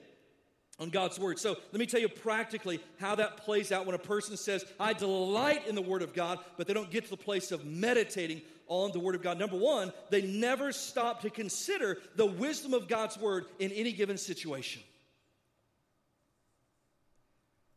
on 0.80 0.90
God's 0.90 1.20
word. 1.20 1.38
So 1.38 1.58
let 1.72 1.80
me 1.80 1.86
tell 1.86 2.00
you 2.00 2.10
practically 2.10 2.80
how 3.00 3.16
that 3.16 3.38
plays 3.38 3.72
out 3.72 3.86
when 3.86 3.94
a 3.94 4.00
person 4.00 4.36
says, 4.36 4.66
I 4.80 4.94
delight 4.94 5.68
in 5.68 5.76
the 5.76 5.82
word 5.82 6.02
of 6.02 6.14
God, 6.14 6.40
but 6.58 6.68
they 6.68 6.74
don't 6.74 6.90
get 6.90 7.04
to 7.04 7.10
the 7.12 7.18
place 7.18 7.52
of 7.52 7.66
meditating 7.66 8.42
on 8.68 8.92
the 8.92 9.00
word 9.00 9.16
of 9.16 9.22
God. 9.22 9.38
Number 9.38 9.58
one, 9.58 9.92
they 10.10 10.22
never 10.22 10.72
stop 10.72 11.22
to 11.22 11.30
consider 11.30 11.98
the 12.16 12.26
wisdom 12.26 12.74
of 12.74 12.88
God's 12.88 13.18
word 13.18 13.46
in 13.60 13.72
any 13.72 13.92
given 13.92 14.18
situation. 14.18 14.82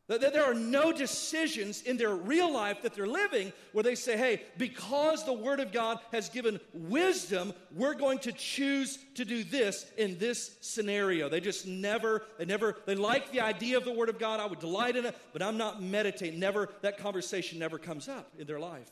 That 0.07 0.21
there 0.21 0.45
are 0.45 0.53
no 0.53 0.93
decisions 0.93 1.81
in 1.81 1.97
their 1.97 2.15
real 2.15 2.53
life 2.53 2.83
that 2.83 2.93
they're 2.93 3.07
living 3.07 3.55
where 3.73 3.83
they 3.83 3.95
say, 3.95 4.19
hey, 4.19 4.43
because 4.59 5.25
the 5.25 5.33
Word 5.33 5.61
of 5.61 5.73
God 5.73 5.99
has 6.13 6.29
given 6.29 6.61
wisdom, 6.75 7.55
we're 7.75 7.95
going 7.95 8.19
to 8.19 8.33
choose 8.33 8.99
to 9.15 9.25
do 9.25 9.43
this 9.45 9.87
in 9.97 10.19
this 10.19 10.59
scenario. 10.61 11.31
They 11.31 11.41
just 11.41 11.67
never, 11.67 12.23
they 12.37 12.45
never, 12.45 12.77
they 12.85 12.97
like 12.97 13.33
the 13.33 13.41
idea 13.41 13.79
of 13.79 13.87
the 13.87 13.95
Word 13.95 14.11
of 14.11 14.19
God. 14.19 14.41
I 14.41 14.47
would 14.47 14.59
delight 14.59 14.95
in 14.95 15.07
it, 15.07 15.17
but 15.33 15.41
I'm 15.41 15.57
not 15.57 15.83
meditating. 15.83 16.39
Never, 16.39 16.69
that 16.83 16.99
conversation 16.99 17.59
never 17.59 17.79
comes 17.79 18.07
up 18.07 18.31
in 18.39 18.47
their 18.47 18.61
life. 18.61 18.91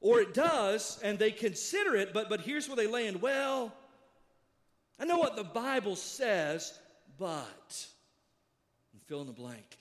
Or 0.00 0.20
it 0.20 0.34
does, 0.34 0.98
and 1.04 1.20
they 1.20 1.30
consider 1.30 1.94
it, 1.94 2.12
but, 2.12 2.28
but 2.28 2.40
here's 2.40 2.68
where 2.68 2.76
they 2.76 2.88
land. 2.88 3.22
Well, 3.22 3.72
I 4.98 5.04
know 5.04 5.18
what 5.18 5.36
the 5.36 5.44
Bible 5.44 5.94
says, 5.94 6.76
but, 7.16 7.86
and 8.92 9.00
fill 9.06 9.20
in 9.20 9.28
the 9.28 9.32
blank. 9.32 9.78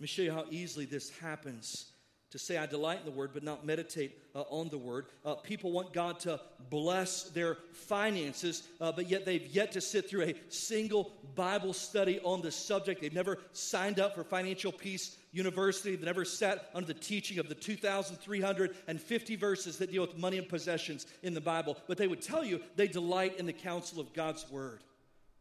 Let 0.00 0.04
me 0.04 0.06
show 0.06 0.22
you 0.22 0.32
how 0.32 0.46
easily 0.50 0.86
this 0.86 1.10
happens 1.18 1.92
to 2.30 2.38
say, 2.38 2.56
I 2.56 2.64
delight 2.64 3.00
in 3.00 3.04
the 3.04 3.10
word, 3.10 3.32
but 3.34 3.42
not 3.42 3.66
meditate 3.66 4.16
uh, 4.34 4.44
on 4.48 4.70
the 4.70 4.78
word. 4.78 5.04
Uh, 5.26 5.34
people 5.34 5.72
want 5.72 5.92
God 5.92 6.18
to 6.20 6.40
bless 6.70 7.24
their 7.24 7.58
finances, 7.74 8.62
uh, 8.80 8.92
but 8.92 9.10
yet 9.10 9.26
they've 9.26 9.46
yet 9.48 9.72
to 9.72 9.82
sit 9.82 10.08
through 10.08 10.22
a 10.22 10.34
single 10.48 11.12
Bible 11.34 11.74
study 11.74 12.18
on 12.20 12.40
the 12.40 12.50
subject. 12.50 13.02
They've 13.02 13.12
never 13.12 13.36
signed 13.52 14.00
up 14.00 14.14
for 14.14 14.24
Financial 14.24 14.72
Peace 14.72 15.18
University. 15.32 15.96
They've 15.96 16.06
never 16.06 16.24
sat 16.24 16.70
under 16.72 16.86
the 16.86 16.98
teaching 16.98 17.38
of 17.38 17.50
the 17.50 17.54
2,350 17.54 19.36
verses 19.36 19.76
that 19.76 19.92
deal 19.92 20.06
with 20.06 20.16
money 20.16 20.38
and 20.38 20.48
possessions 20.48 21.04
in 21.22 21.34
the 21.34 21.42
Bible. 21.42 21.76
But 21.88 21.98
they 21.98 22.08
would 22.08 22.22
tell 22.22 22.42
you 22.42 22.62
they 22.74 22.88
delight 22.88 23.38
in 23.38 23.44
the 23.44 23.52
counsel 23.52 24.00
of 24.00 24.14
God's 24.14 24.50
word, 24.50 24.82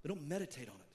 they 0.04 0.10
don't 0.10 0.28
meditate 0.28 0.68
on 0.68 0.76
it. 0.76 0.89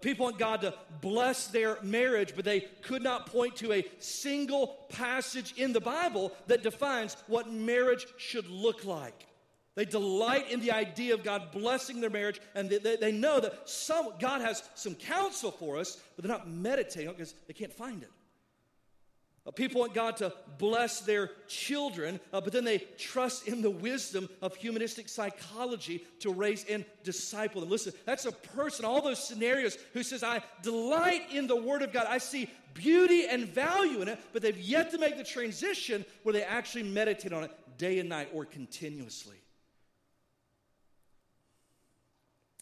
People 0.00 0.24
want 0.24 0.38
God 0.38 0.62
to 0.62 0.74
bless 1.02 1.48
their 1.48 1.76
marriage, 1.82 2.32
but 2.34 2.46
they 2.46 2.60
could 2.82 3.02
not 3.02 3.26
point 3.26 3.56
to 3.56 3.72
a 3.72 3.84
single 3.98 4.86
passage 4.88 5.52
in 5.58 5.74
the 5.74 5.80
Bible 5.80 6.32
that 6.46 6.62
defines 6.62 7.16
what 7.26 7.52
marriage 7.52 8.06
should 8.16 8.48
look 8.48 8.86
like. 8.86 9.26
They 9.74 9.84
delight 9.84 10.50
in 10.50 10.60
the 10.60 10.72
idea 10.72 11.14
of 11.14 11.22
God 11.22 11.52
blessing 11.52 12.00
their 12.00 12.10
marriage, 12.10 12.40
and 12.54 12.68
they, 12.68 12.78
they, 12.78 12.96
they 12.96 13.12
know 13.12 13.40
that 13.40 13.68
some, 13.68 14.10
God 14.18 14.40
has 14.40 14.62
some 14.74 14.94
counsel 14.94 15.50
for 15.50 15.78
us, 15.78 15.98
but 16.16 16.24
they're 16.24 16.36
not 16.36 16.48
meditating 16.48 17.10
because 17.10 17.34
they 17.46 17.54
can't 17.54 17.72
find 17.72 18.02
it. 18.02 18.10
Uh, 19.44 19.50
people 19.50 19.80
want 19.80 19.92
God 19.92 20.16
to 20.18 20.32
bless 20.58 21.00
their 21.00 21.30
children, 21.48 22.20
uh, 22.32 22.40
but 22.40 22.52
then 22.52 22.64
they 22.64 22.78
trust 22.96 23.48
in 23.48 23.60
the 23.60 23.70
wisdom 23.70 24.28
of 24.40 24.54
humanistic 24.54 25.08
psychology 25.08 26.04
to 26.20 26.30
raise 26.30 26.64
and 26.66 26.84
disciple 27.02 27.60
them. 27.60 27.68
Listen, 27.68 27.92
that's 28.04 28.24
a 28.24 28.30
person, 28.30 28.84
all 28.84 29.02
those 29.02 29.22
scenarios, 29.22 29.76
who 29.94 30.04
says, 30.04 30.22
I 30.22 30.42
delight 30.62 31.32
in 31.32 31.48
the 31.48 31.56
Word 31.56 31.82
of 31.82 31.92
God. 31.92 32.06
I 32.08 32.18
see 32.18 32.48
beauty 32.74 33.26
and 33.26 33.48
value 33.48 34.00
in 34.00 34.08
it, 34.08 34.20
but 34.32 34.42
they've 34.42 34.58
yet 34.58 34.92
to 34.92 34.98
make 34.98 35.16
the 35.16 35.24
transition 35.24 36.04
where 36.22 36.32
they 36.32 36.44
actually 36.44 36.84
meditate 36.84 37.32
on 37.32 37.42
it 37.42 37.50
day 37.78 37.98
and 37.98 38.08
night 38.08 38.28
or 38.32 38.44
continuously. 38.44 39.36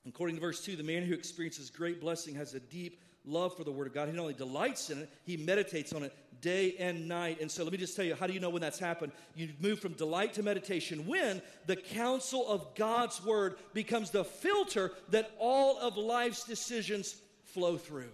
According 0.09 0.37
to 0.37 0.41
verse 0.41 0.65
2, 0.65 0.77
the 0.77 0.83
man 0.83 1.03
who 1.03 1.13
experiences 1.13 1.69
great 1.69 2.01
blessing 2.01 2.35
has 2.37 2.55
a 2.55 2.61
deep 2.61 3.03
love 3.25 3.57
for 3.57 3.65
the 3.65 3.73
Word 3.73 3.87
of 3.87 3.95
God. 3.95 4.09
He 4.09 4.15
not 4.15 4.23
only 4.23 4.35
delights 4.35 4.91
in 4.91 4.99
it, 5.01 5.11
he 5.25 5.37
meditates 5.37 5.93
on 5.93 6.03
it 6.03 6.15
day 6.41 6.75
and 6.79 7.07
night. 7.07 7.41
And 7.41 7.51
so 7.51 7.63
let 7.63 7.73
me 7.73 7.79
just 7.79 7.97
tell 7.97 8.05
you 8.05 8.15
how 8.15 8.27
do 8.27 8.33
you 8.33 8.41
know 8.41 8.51
when 8.51 8.63
that's 8.63 8.79
happened? 8.79 9.13
You 9.35 9.51
move 9.61 9.81
from 9.81 9.93
delight 9.93 10.35
to 10.35 10.43
meditation 10.43 11.07
when 11.07 11.43
the 11.67 11.77
counsel 11.77 12.49
of 12.49 12.75
God's 12.75 13.23
word 13.25 13.57
becomes 13.75 14.11
the 14.11 14.25
filter 14.25 14.93
that 15.11 15.31
all 15.39 15.79
of 15.79 15.97
life's 15.97 16.45
decisions 16.45 17.17
flow 17.45 17.77
through. 17.77 18.11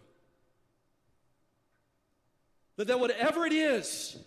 That, 2.77 2.89
that 2.89 3.01
whatever 3.01 3.47
it 3.47 3.53
is, 3.53 4.19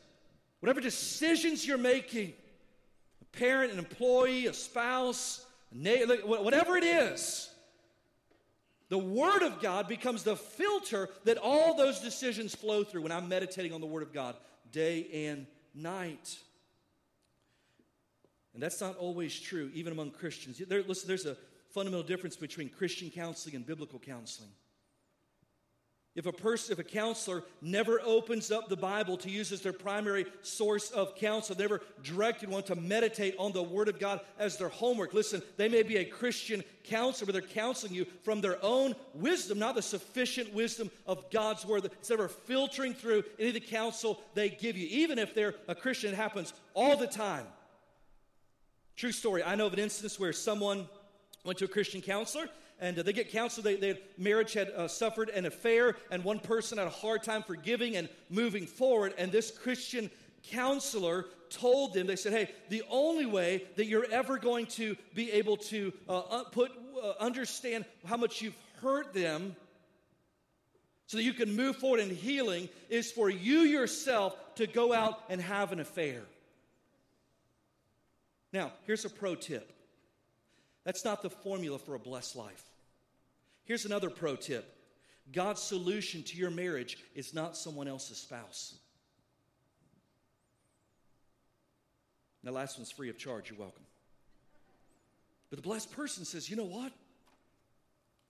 whatever 0.59 0.81
decisions 0.81 1.65
you're 1.67 1.77
making, 1.77 2.33
a 3.21 3.37
parent, 3.37 3.71
an 3.71 3.79
employee, 3.79 4.47
a 4.47 4.53
spouse, 4.53 5.45
a 5.71 5.77
na- 5.77 6.15
whatever 6.25 6.77
it 6.77 6.83
is, 6.83 7.49
the 8.89 8.97
Word 8.97 9.43
of 9.43 9.61
God 9.61 9.87
becomes 9.87 10.23
the 10.23 10.35
filter 10.35 11.09
that 11.23 11.37
all 11.37 11.75
those 11.75 11.99
decisions 11.99 12.55
flow 12.55 12.83
through 12.83 13.03
when 13.03 13.11
I'm 13.11 13.29
meditating 13.29 13.71
on 13.71 13.81
the 13.81 13.87
Word 13.87 14.03
of 14.03 14.11
God 14.11 14.35
day 14.71 15.27
and 15.27 15.45
night. 15.75 16.37
And 18.53 18.63
that's 18.63 18.81
not 18.81 18.97
always 18.97 19.39
true, 19.39 19.69
even 19.73 19.93
among 19.93 20.11
Christians. 20.11 20.57
There, 20.67 20.83
listen, 20.83 21.07
there's 21.07 21.27
a 21.27 21.37
fundamental 21.69 22.05
difference 22.05 22.35
between 22.35 22.69
Christian 22.69 23.11
counseling 23.11 23.55
and 23.55 23.65
biblical 23.65 23.99
counseling. 23.99 24.49
If 26.19 26.25
a 26.25 26.33
person, 26.33 26.73
if 26.73 26.79
a 26.79 26.83
counselor 26.83 27.43
never 27.61 28.01
opens 28.01 28.51
up 28.51 28.67
the 28.67 28.75
Bible 28.75 29.15
to 29.19 29.29
use 29.29 29.53
as 29.53 29.61
their 29.61 29.71
primary 29.71 30.25
source 30.41 30.91
of 30.91 31.15
counsel, 31.15 31.55
never 31.57 31.79
directed 32.03 32.49
one 32.49 32.63
to 32.63 32.75
meditate 32.75 33.35
on 33.39 33.53
the 33.53 33.63
Word 33.63 33.87
of 33.87 33.99
God 33.99 34.19
as 34.37 34.57
their 34.57 34.67
homework. 34.67 35.13
Listen, 35.13 35.41
they 35.55 35.69
may 35.69 35.81
be 35.81 35.95
a 35.95 36.03
Christian 36.03 36.61
counselor, 36.83 37.27
but 37.27 37.31
they're 37.31 37.41
counseling 37.41 37.93
you 37.93 38.05
from 38.23 38.41
their 38.41 38.57
own 38.61 38.95
wisdom, 39.13 39.59
not 39.59 39.75
the 39.75 39.81
sufficient 39.81 40.53
wisdom 40.53 40.91
of 41.07 41.31
God's 41.31 41.65
Word. 41.65 41.85
It's 41.85 42.09
never 42.09 42.27
filtering 42.27 42.93
through 42.93 43.23
any 43.39 43.47
of 43.47 43.53
the 43.53 43.61
counsel 43.61 44.19
they 44.33 44.49
give 44.49 44.75
you. 44.75 44.89
Even 44.89 45.19
if 45.19 45.33
they're 45.33 45.55
a 45.69 45.75
Christian, 45.75 46.11
it 46.11 46.17
happens 46.17 46.53
all 46.73 46.97
the 46.97 47.07
time. 47.07 47.45
True 48.97 49.13
story. 49.13 49.41
I 49.41 49.55
know 49.55 49.67
of 49.67 49.73
an 49.73 49.79
instance 49.79 50.19
where 50.19 50.33
someone 50.33 50.89
went 51.45 51.59
to 51.59 51.65
a 51.65 51.69
Christian 51.69 52.01
counselor 52.01 52.49
and 52.79 52.97
uh, 52.97 53.03
they 53.03 53.13
get 53.13 53.31
counsel. 53.31 53.63
They, 53.63 53.75
they 53.75 53.99
marriage 54.17 54.53
had 54.53 54.69
uh, 54.69 54.87
suffered 54.87 55.29
an 55.29 55.45
affair, 55.45 55.95
and 56.11 56.23
one 56.23 56.39
person 56.39 56.77
had 56.77 56.87
a 56.87 56.91
hard 56.91 57.23
time 57.23 57.43
forgiving 57.43 57.95
and 57.95 58.09
moving 58.29 58.65
forward. 58.65 59.13
And 59.17 59.31
this 59.31 59.51
Christian 59.51 60.09
counselor 60.43 61.25
told 61.49 61.93
them, 61.93 62.07
they 62.07 62.15
said, 62.15 62.33
hey, 62.33 62.51
the 62.69 62.83
only 62.89 63.25
way 63.25 63.63
that 63.75 63.85
you're 63.85 64.09
ever 64.11 64.37
going 64.37 64.67
to 64.67 64.95
be 65.15 65.31
able 65.31 65.57
to 65.57 65.91
uh, 66.07 66.43
put, 66.51 66.71
uh, 67.03 67.13
understand 67.19 67.85
how 68.05 68.17
much 68.17 68.41
you've 68.41 68.57
hurt 68.81 69.13
them 69.13 69.55
so 71.07 71.17
that 71.17 71.23
you 71.23 71.33
can 71.33 71.55
move 71.55 71.75
forward 71.75 71.99
in 71.99 72.15
healing 72.15 72.69
is 72.89 73.11
for 73.11 73.29
you 73.29 73.61
yourself 73.61 74.35
to 74.55 74.67
go 74.67 74.93
out 74.93 75.19
and 75.29 75.41
have 75.41 75.71
an 75.71 75.79
affair. 75.79 76.21
Now, 78.53 78.71
here's 78.85 79.05
a 79.05 79.09
pro 79.09 79.35
tip 79.35 79.71
that's 80.83 81.05
not 81.05 81.21
the 81.21 81.29
formula 81.29 81.77
for 81.77 81.95
a 81.95 81.99
blessed 81.99 82.35
life. 82.35 82.63
Here's 83.65 83.85
another 83.85 84.09
pro 84.09 84.35
tip 84.35 84.75
God's 85.31 85.61
solution 85.61 86.23
to 86.23 86.37
your 86.37 86.49
marriage 86.49 86.97
is 87.15 87.33
not 87.33 87.55
someone 87.55 87.87
else's 87.87 88.17
spouse. 88.17 88.75
Now, 92.43 92.51
last 92.51 92.77
one's 92.77 92.91
free 92.91 93.09
of 93.09 93.17
charge. 93.17 93.49
You're 93.49 93.59
welcome. 93.59 93.83
But 95.49 95.57
the 95.57 95.63
blessed 95.63 95.91
person 95.91 96.25
says, 96.25 96.49
you 96.49 96.55
know 96.55 96.63
what? 96.63 96.91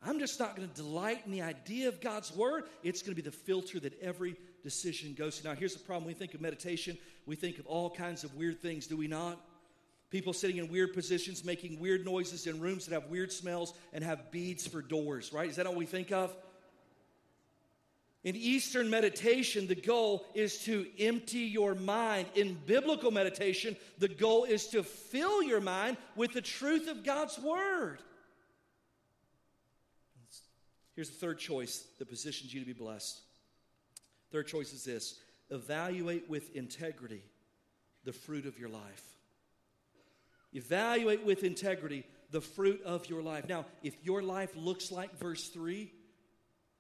I'm 0.02 0.20
just 0.20 0.40
not 0.40 0.56
going 0.56 0.68
to 0.68 0.74
delight 0.74 1.24
in 1.26 1.32
the 1.32 1.42
idea 1.42 1.90
of 1.90 2.00
God's 2.00 2.34
word. 2.34 2.64
It's 2.84 3.02
going 3.02 3.16
to 3.16 3.22
be 3.22 3.30
the 3.30 3.36
filter 3.36 3.80
that 3.82 4.02
every 4.02 4.36
decision 4.64 5.14
goes 5.14 5.40
to. 5.40 5.48
Now, 5.48 5.56
here's 5.56 5.74
the 5.74 5.84
problem. 5.84 6.06
We 6.06 6.14
think 6.14 6.34
of 6.34 6.42
meditation, 6.42 6.98
we 7.26 7.36
think 7.36 7.60
of 7.60 7.68
all 7.68 7.90
kinds 7.90 8.24
of 8.24 8.34
weird 8.36 8.62
things, 8.62 8.88
do 8.88 8.96
we 8.96 9.08
not? 9.08 9.40
People 10.10 10.34
sitting 10.34 10.58
in 10.58 10.70
weird 10.70 10.94
positions, 10.94 11.46
making 11.46 11.80
weird 11.80 12.04
noises 12.04 12.48
in 12.48 12.60
rooms 12.60 12.86
that 12.86 13.00
have 13.00 13.12
weird 13.12 13.32
smells 13.32 13.74
and 13.94 14.04
have 14.04 14.32
beads 14.32 14.66
for 14.66 14.82
doors, 14.82 15.32
right? 15.32 15.50
Is 15.50 15.58
that 15.58 15.68
all 15.68 15.76
we 15.76 15.86
think 15.86 16.12
of? 16.12 16.36
In 18.24 18.36
Eastern 18.36 18.90
meditation, 18.90 19.68
the 19.68 19.76
goal 19.76 20.26
is 20.34 20.58
to 20.66 20.86
empty 21.00 21.40
your 21.40 21.74
mind. 21.74 22.28
In 22.36 22.58
biblical 22.66 23.12
meditation, 23.12 23.78
the 23.98 24.10
goal 24.10 24.44
is 24.44 24.68
to 24.70 24.84
fill 24.84 25.42
your 25.42 25.62
mind 25.62 25.96
with 26.16 26.34
the 26.34 26.42
truth 26.42 26.90
of 26.90 27.06
God's 27.06 27.40
Word. 27.40 28.00
Here's 30.96 31.10
the 31.10 31.16
third 31.16 31.40
choice 31.40 31.86
that 31.98 32.10
positions 32.10 32.54
you 32.54 32.60
to 32.60 32.66
be 32.66 32.74
blessed. 32.74 33.22
Third 34.32 34.48
choice 34.48 34.74
is 34.74 34.84
this 34.84 35.20
evaluate 35.50 36.30
with 36.30 36.56
integrity 36.56 37.24
the 38.04 38.12
fruit 38.12 38.46
of 38.46 38.60
your 38.60 38.70
life. 38.70 39.19
Evaluate 40.54 41.24
with 41.26 41.44
integrity 41.44 42.06
the 42.32 42.42
fruit 42.42 42.82
of 42.84 43.10
your 43.10 43.22
life. 43.22 43.48
Now, 43.48 43.66
if 43.84 43.96
your 44.04 44.22
life 44.22 44.52
looks 44.56 44.92
like 44.92 45.18
verse 45.18 45.50
3, 45.50 45.92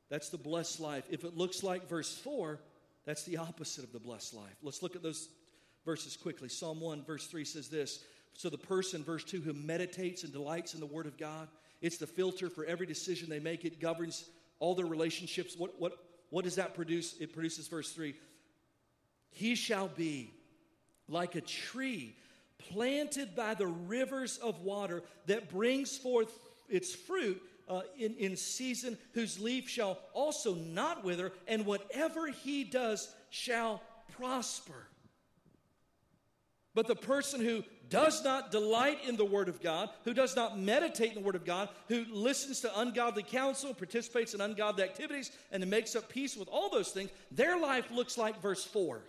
that's 0.10 0.30
the 0.30 0.38
blessed 0.38 0.80
life. 0.80 1.06
If 1.10 1.24
it 1.24 1.38
looks 1.38 1.64
like 1.64 1.88
verse 1.88 2.18
4, 2.18 2.60
that's 3.06 3.24
the 3.24 3.38
opposite 3.38 3.84
of 3.84 3.92
the 3.92 4.00
blessed 4.00 4.34
life. 4.34 4.56
Let's 4.62 4.84
look 4.84 4.96
at 4.96 5.04
those 5.04 5.30
verses 5.86 6.18
quickly. 6.18 6.50
Psalm 6.50 6.80
1, 6.80 7.04
verse 7.04 7.28
3 7.28 7.46
says 7.46 7.70
this 7.70 8.04
So 8.34 8.50
the 8.50 8.58
person, 8.58 9.04
verse 9.04 9.24
2, 9.24 9.42
who 9.42 9.54
meditates 9.54 10.24
and 10.24 10.34
delights 10.34 10.74
in 10.74 10.80
the 10.80 10.86
Word 10.86 11.06
of 11.06 11.18
God, 11.18 11.48
it's 11.82 11.98
the 11.98 12.08
filter 12.08 12.50
for 12.50 12.66
every 12.66 12.86
decision 12.86 13.30
they 13.30 13.40
make. 13.40 13.66
It 13.66 13.80
governs 13.80 14.26
all 14.60 14.76
their 14.76 14.86
relationships. 14.86 15.56
What, 15.58 15.80
what, 15.80 15.94
what 16.30 16.44
does 16.44 16.56
that 16.56 16.74
produce? 16.74 17.16
It 17.20 17.34
produces, 17.34 17.68
verse 17.68 17.92
3 17.92 18.16
He 19.32 19.56
shall 19.56 19.88
be 19.88 20.34
like 21.08 21.36
a 21.36 21.42
tree 21.42 22.16
planted 22.70 23.36
by 23.36 23.54
the 23.54 23.68
rivers 23.68 24.38
of 24.38 24.62
water 24.62 25.04
that 25.28 25.50
brings 25.50 25.98
forth 25.98 26.38
its 26.68 26.94
fruit 26.94 27.42
uh, 27.68 27.82
in, 27.98 28.16
in 28.16 28.36
season, 28.36 28.98
whose 29.14 29.40
leaf 29.40 29.70
shall 29.70 30.00
also 30.14 30.56
not 30.56 31.04
wither, 31.04 31.32
and 31.48 31.66
whatever 31.66 32.28
he 32.28 32.64
does 32.64 33.14
shall 33.30 33.82
prosper. 34.18 34.88
But 36.74 36.88
the 36.88 36.96
person 36.96 37.42
who 37.42 37.64
does 37.90 38.24
not 38.24 38.52
delight 38.52 39.00
in 39.08 39.18
the 39.18 39.26
Word 39.26 39.50
of 39.50 39.62
God, 39.62 39.90
who 40.04 40.14
does 40.14 40.36
not 40.36 40.60
meditate 40.60 41.10
in 41.10 41.16
the 41.16 41.26
Word 41.26 41.36
of 41.36 41.46
God, 41.46 41.70
who 41.88 42.06
listens 42.12 42.62
to 42.62 42.80
ungodly 42.80 43.24
counsel, 43.24 43.74
participates 43.74 44.34
in 44.34 44.42
ungodly 44.42 44.84
activities, 44.84 45.32
and 45.52 45.66
makes 45.68 45.96
up 45.96 46.10
peace 46.10 46.38
with 46.38 46.48
all 46.48 46.70
those 46.70 46.90
things, 46.90 47.10
their 47.32 47.60
life 47.60 47.90
looks 47.92 48.18
like 48.18 48.42
verse 48.42 48.64
4. 48.64 49.02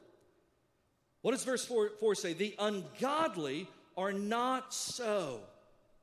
What 1.23 1.33
does 1.33 1.45
verse 1.45 1.65
4, 1.65 1.91
4 2.01 2.15
say? 2.15 2.33
The 2.33 2.55
ungodly 2.59 3.69
are 3.97 4.13
not 4.13 4.73
so. 4.73 5.41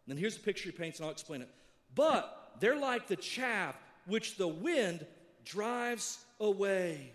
And 0.08 0.18
here's 0.18 0.38
the 0.38 0.44
picture 0.44 0.70
he 0.70 0.78
paints, 0.78 1.00
and 1.00 1.06
I'll 1.06 1.12
explain 1.12 1.42
it. 1.42 1.50
But 1.96 2.54
they're 2.60 2.80
like 2.80 3.08
the 3.08 3.16
chaff 3.16 3.76
which 4.06 4.38
the 4.38 4.48
wind 4.48 5.06
drives 5.44 6.20
away. 6.40 7.12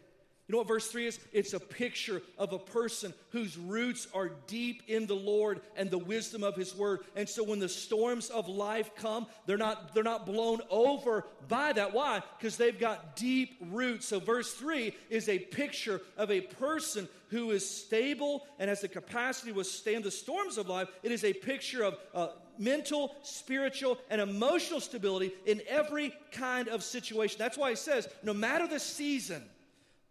You 0.52 0.56
know 0.56 0.64
what 0.64 0.68
verse 0.68 0.88
3 0.88 1.06
is? 1.06 1.18
It's 1.32 1.54
a 1.54 1.60
picture 1.60 2.20
of 2.36 2.52
a 2.52 2.58
person 2.58 3.14
whose 3.30 3.56
roots 3.56 4.06
are 4.12 4.32
deep 4.46 4.82
in 4.86 5.06
the 5.06 5.16
Lord 5.16 5.62
and 5.76 5.90
the 5.90 5.96
wisdom 5.96 6.44
of 6.44 6.56
his 6.56 6.76
word. 6.76 7.00
And 7.16 7.26
so 7.26 7.42
when 7.42 7.58
the 7.58 7.70
storms 7.70 8.28
of 8.28 8.50
life 8.50 8.90
come, 8.94 9.28
they're 9.46 9.56
not 9.56 9.94
they're 9.94 10.02
not 10.02 10.26
blown 10.26 10.60
over 10.68 11.24
by 11.48 11.72
that. 11.72 11.94
Why? 11.94 12.20
Because 12.38 12.58
they've 12.58 12.78
got 12.78 13.16
deep 13.16 13.56
roots. 13.70 14.08
So 14.08 14.20
verse 14.20 14.52
3 14.52 14.94
is 15.08 15.30
a 15.30 15.38
picture 15.38 16.02
of 16.18 16.30
a 16.30 16.42
person 16.42 17.08
who 17.30 17.50
is 17.52 17.66
stable 17.66 18.46
and 18.58 18.68
has 18.68 18.82
the 18.82 18.88
capacity 18.88 19.52
to 19.52 19.56
withstand 19.56 20.04
the 20.04 20.10
storms 20.10 20.58
of 20.58 20.68
life. 20.68 20.88
It 21.02 21.12
is 21.12 21.24
a 21.24 21.32
picture 21.32 21.82
of 21.82 21.96
uh, 22.12 22.28
mental, 22.58 23.16
spiritual, 23.22 23.96
and 24.10 24.20
emotional 24.20 24.80
stability 24.80 25.32
in 25.46 25.62
every 25.66 26.12
kind 26.30 26.68
of 26.68 26.82
situation. 26.82 27.36
That's 27.38 27.56
why 27.56 27.70
he 27.70 27.76
says, 27.76 28.06
no 28.22 28.34
matter 28.34 28.66
the 28.66 28.78
season, 28.78 29.42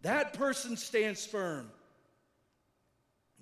that 0.02 0.34
person 0.34 0.76
stands 0.76 1.26
firm. 1.26 1.70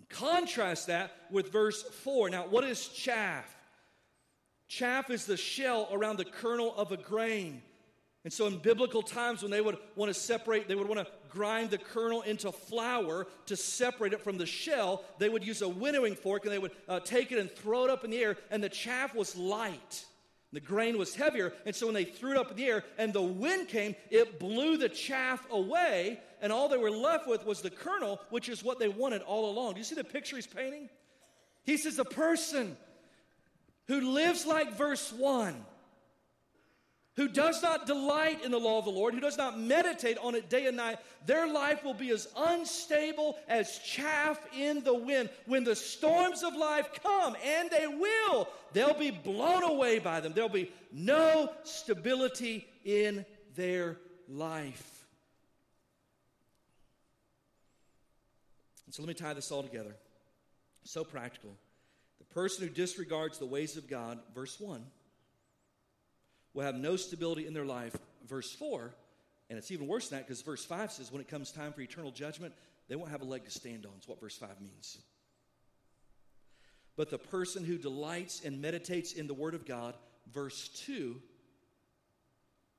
Contrast 0.09 0.89
that 0.89 1.13
with 1.31 1.53
verse 1.53 1.83
4. 1.83 2.31
Now, 2.31 2.47
what 2.47 2.65
is 2.65 2.89
chaff? 2.89 3.57
Chaff 4.69 5.11
is 5.11 5.27
the 5.27 5.37
shell 5.37 5.89
around 5.93 6.17
the 6.19 6.25
kernel 6.25 6.75
of 6.77 6.93
a 6.93 6.97
grain. 6.97 7.63
And 8.23 8.33
so, 8.33 8.47
in 8.47 8.59
biblical 8.59 9.03
times, 9.03 9.43
when 9.43 9.51
they 9.51 9.63
would 9.63 9.79
want 9.97 10.13
to 10.13 10.21
separate, 10.21 10.69
they 10.69 10.75
would 10.75 10.89
want 10.89 11.01
to 11.01 11.13
grind 11.31 11.71
the 11.71 11.79
kernel 11.79 12.23
into 12.23 12.53
flour 12.53 13.27
to 13.47 13.57
separate 13.57 14.13
it 14.13 14.21
from 14.21 14.37
the 14.37 14.45
shell, 14.45 15.05
they 15.19 15.29
would 15.29 15.47
use 15.47 15.63
a 15.63 15.69
winnowing 15.69 16.15
fork 16.15 16.45
and 16.45 16.53
they 16.53 16.59
would 16.59 16.73
uh, 16.89 17.01
take 17.01 17.33
it 17.33 17.39
and 17.39 17.51
throw 17.51 17.85
it 17.85 17.91
up 17.91 18.05
in 18.05 18.11
the 18.11 18.19
air, 18.19 18.37
and 18.51 18.63
the 18.63 18.69
chaff 18.69 19.15
was 19.15 19.37
light. 19.37 20.05
The 20.53 20.61
grain 20.61 20.99
was 20.99 21.15
heavier, 21.15 21.53
and 21.65 21.75
so 21.75 21.87
when 21.87 21.95
they 21.95 22.05
threw 22.05 22.33
it 22.33 22.37
up 22.37 22.51
in 22.51 22.57
the 22.57 22.67
air 22.67 22.85
and 22.99 23.13
the 23.13 23.23
wind 23.23 23.69
came, 23.69 23.95
it 24.11 24.41
blew 24.41 24.77
the 24.77 24.89
chaff 24.89 25.47
away, 25.51 26.19
and 26.41 26.53
all 26.53 26.68
they 26.68 26.76
were 26.76 26.91
left 26.91 27.28
with 27.28 27.45
was 27.45 27.61
the 27.61 27.70
kernel, 27.70 28.20
which 28.30 28.49
is 28.49 28.64
what 28.64 28.78
they 28.78 28.88
wanted 28.88 29.22
all 29.22 29.51
along. 29.51 29.74
Do 29.74 29.78
you 29.78 29.84
see 29.84 29.95
the 29.95 30.05
picture 30.05 30.36
he's 30.36 30.47
painting? 30.47 30.88
He 31.64 31.76
says, 31.76 31.99
A 31.99 32.05
person 32.05 32.76
who 33.86 34.12
lives 34.12 34.47
like 34.47 34.76
verse 34.76 35.12
1, 35.12 35.55
who 37.16 37.28
does 37.28 37.62
not 37.62 37.86
delight 37.86 38.45
in 38.45 38.51
the 38.51 38.59
law 38.59 38.78
of 38.78 38.84
the 38.84 38.91
Lord, 38.91 39.12
who 39.12 39.20
does 39.20 39.36
not 39.36 39.59
meditate 39.59 40.16
on 40.18 40.34
it 40.34 40.49
day 40.49 40.66
and 40.66 40.76
night, 40.76 40.99
their 41.26 41.53
life 41.53 41.84
will 41.84 41.95
be 41.95 42.11
as 42.11 42.28
unstable 42.36 43.36
as 43.49 43.78
chaff 43.80 44.41
in 44.57 44.82
the 44.84 44.95
wind. 44.95 45.28
When 45.47 45.64
the 45.64 45.76
storms 45.76 46.43
of 46.43 46.55
life 46.55 46.88
come, 47.03 47.36
and 47.45 47.68
they 47.70 47.86
will, 47.86 48.49
they'll 48.72 48.99
be 48.99 49.11
blown 49.11 49.64
away 49.64 49.99
by 49.99 50.20
them. 50.20 50.32
There'll 50.32 50.49
be 50.49 50.72
no 50.93 51.53
stability 51.64 52.66
in 52.84 53.26
their 53.55 53.99
life. 54.28 54.99
And 58.91 58.95
so 58.97 59.03
let 59.03 59.07
me 59.07 59.14
tie 59.14 59.34
this 59.34 59.53
all 59.53 59.62
together. 59.62 59.95
So 60.82 61.05
practical. 61.05 61.53
The 62.18 62.24
person 62.24 62.66
who 62.66 62.74
disregards 62.74 63.38
the 63.38 63.47
ways 63.47 63.76
of 63.76 63.88
God, 63.88 64.18
verse 64.34 64.59
1, 64.59 64.84
will 66.55 66.64
have 66.64 66.74
no 66.74 66.97
stability 66.97 67.47
in 67.47 67.55
their 67.55 67.64
life, 67.64 67.95
verse 68.26 68.53
4. 68.53 68.93
And 69.49 69.57
it's 69.57 69.70
even 69.70 69.86
worse 69.86 70.09
than 70.09 70.18
that 70.18 70.26
because 70.26 70.43
verse 70.43 70.64
5 70.64 70.91
says 70.91 71.12
when 71.12 71.20
it 71.20 71.28
comes 71.28 71.53
time 71.53 71.72
for 71.72 71.82
eternal 71.82 72.11
judgment, 72.11 72.53
they 72.88 72.97
won't 72.97 73.12
have 73.12 73.20
a 73.20 73.24
leg 73.24 73.45
to 73.45 73.51
stand 73.53 73.86
on, 73.86 73.93
is 73.97 74.09
what 74.09 74.18
verse 74.18 74.36
5 74.36 74.61
means. 74.61 74.99
But 76.97 77.11
the 77.11 77.18
person 77.18 77.64
who 77.64 77.78
delights 77.78 78.45
and 78.45 78.61
meditates 78.61 79.12
in 79.12 79.28
the 79.28 79.34
Word 79.34 79.55
of 79.55 79.66
God, 79.66 79.95
verse 80.34 80.66
2, 80.84 81.14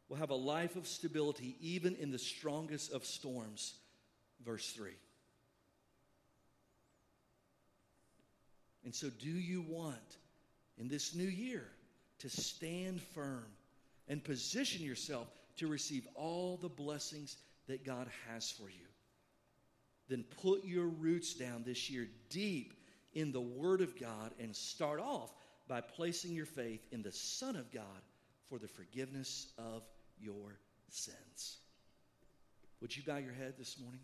will 0.10 0.18
have 0.18 0.30
a 0.30 0.36
life 0.36 0.76
of 0.76 0.88
stability 0.88 1.56
even 1.62 1.96
in 1.96 2.12
the 2.12 2.20
strongest 2.20 2.92
of 2.92 3.06
storms, 3.06 3.76
verse 4.44 4.74
3. 4.74 4.92
And 8.84 8.94
so, 8.94 9.10
do 9.10 9.30
you 9.30 9.62
want 9.62 10.18
in 10.78 10.88
this 10.88 11.14
new 11.16 11.28
year 11.28 11.68
to 12.20 12.30
stand 12.30 13.02
firm 13.02 13.46
and 14.08 14.24
position 14.24 14.84
yourself 14.84 15.28
to 15.58 15.68
receive 15.68 16.08
all 16.16 16.58
the 16.58 16.70
blessings 16.70 17.38
that 17.68 17.86
God 17.86 18.08
has 18.28 18.52
for 18.52 18.70
you? 18.70 18.88
Then 20.10 20.26
put 20.42 20.66
your 20.66 20.88
roots 20.88 21.34
down 21.34 21.64
this 21.64 21.90
year 21.90 22.08
deep 22.30 22.74
in 23.14 23.32
the 23.32 23.42
Word 23.42 23.82
of 23.82 24.00
God 24.00 24.32
and 24.40 24.56
start 24.56 25.00
off 25.00 25.32
by 25.68 25.82
placing 25.82 26.34
your 26.34 26.46
faith 26.46 26.82
in 26.92 27.02
the 27.02 27.12
Son 27.12 27.56
of 27.56 27.72
God 27.72 27.84
for 28.50 28.60
the 28.60 28.68
forgiveness 28.68 29.54
of 29.58 29.84
your 30.20 30.60
sins. 30.90 31.58
Would 32.82 32.96
you 32.98 33.04
bow 33.04 33.18
your 33.18 33.34
head 33.34 33.54
this 33.58 33.80
morning? 33.80 34.02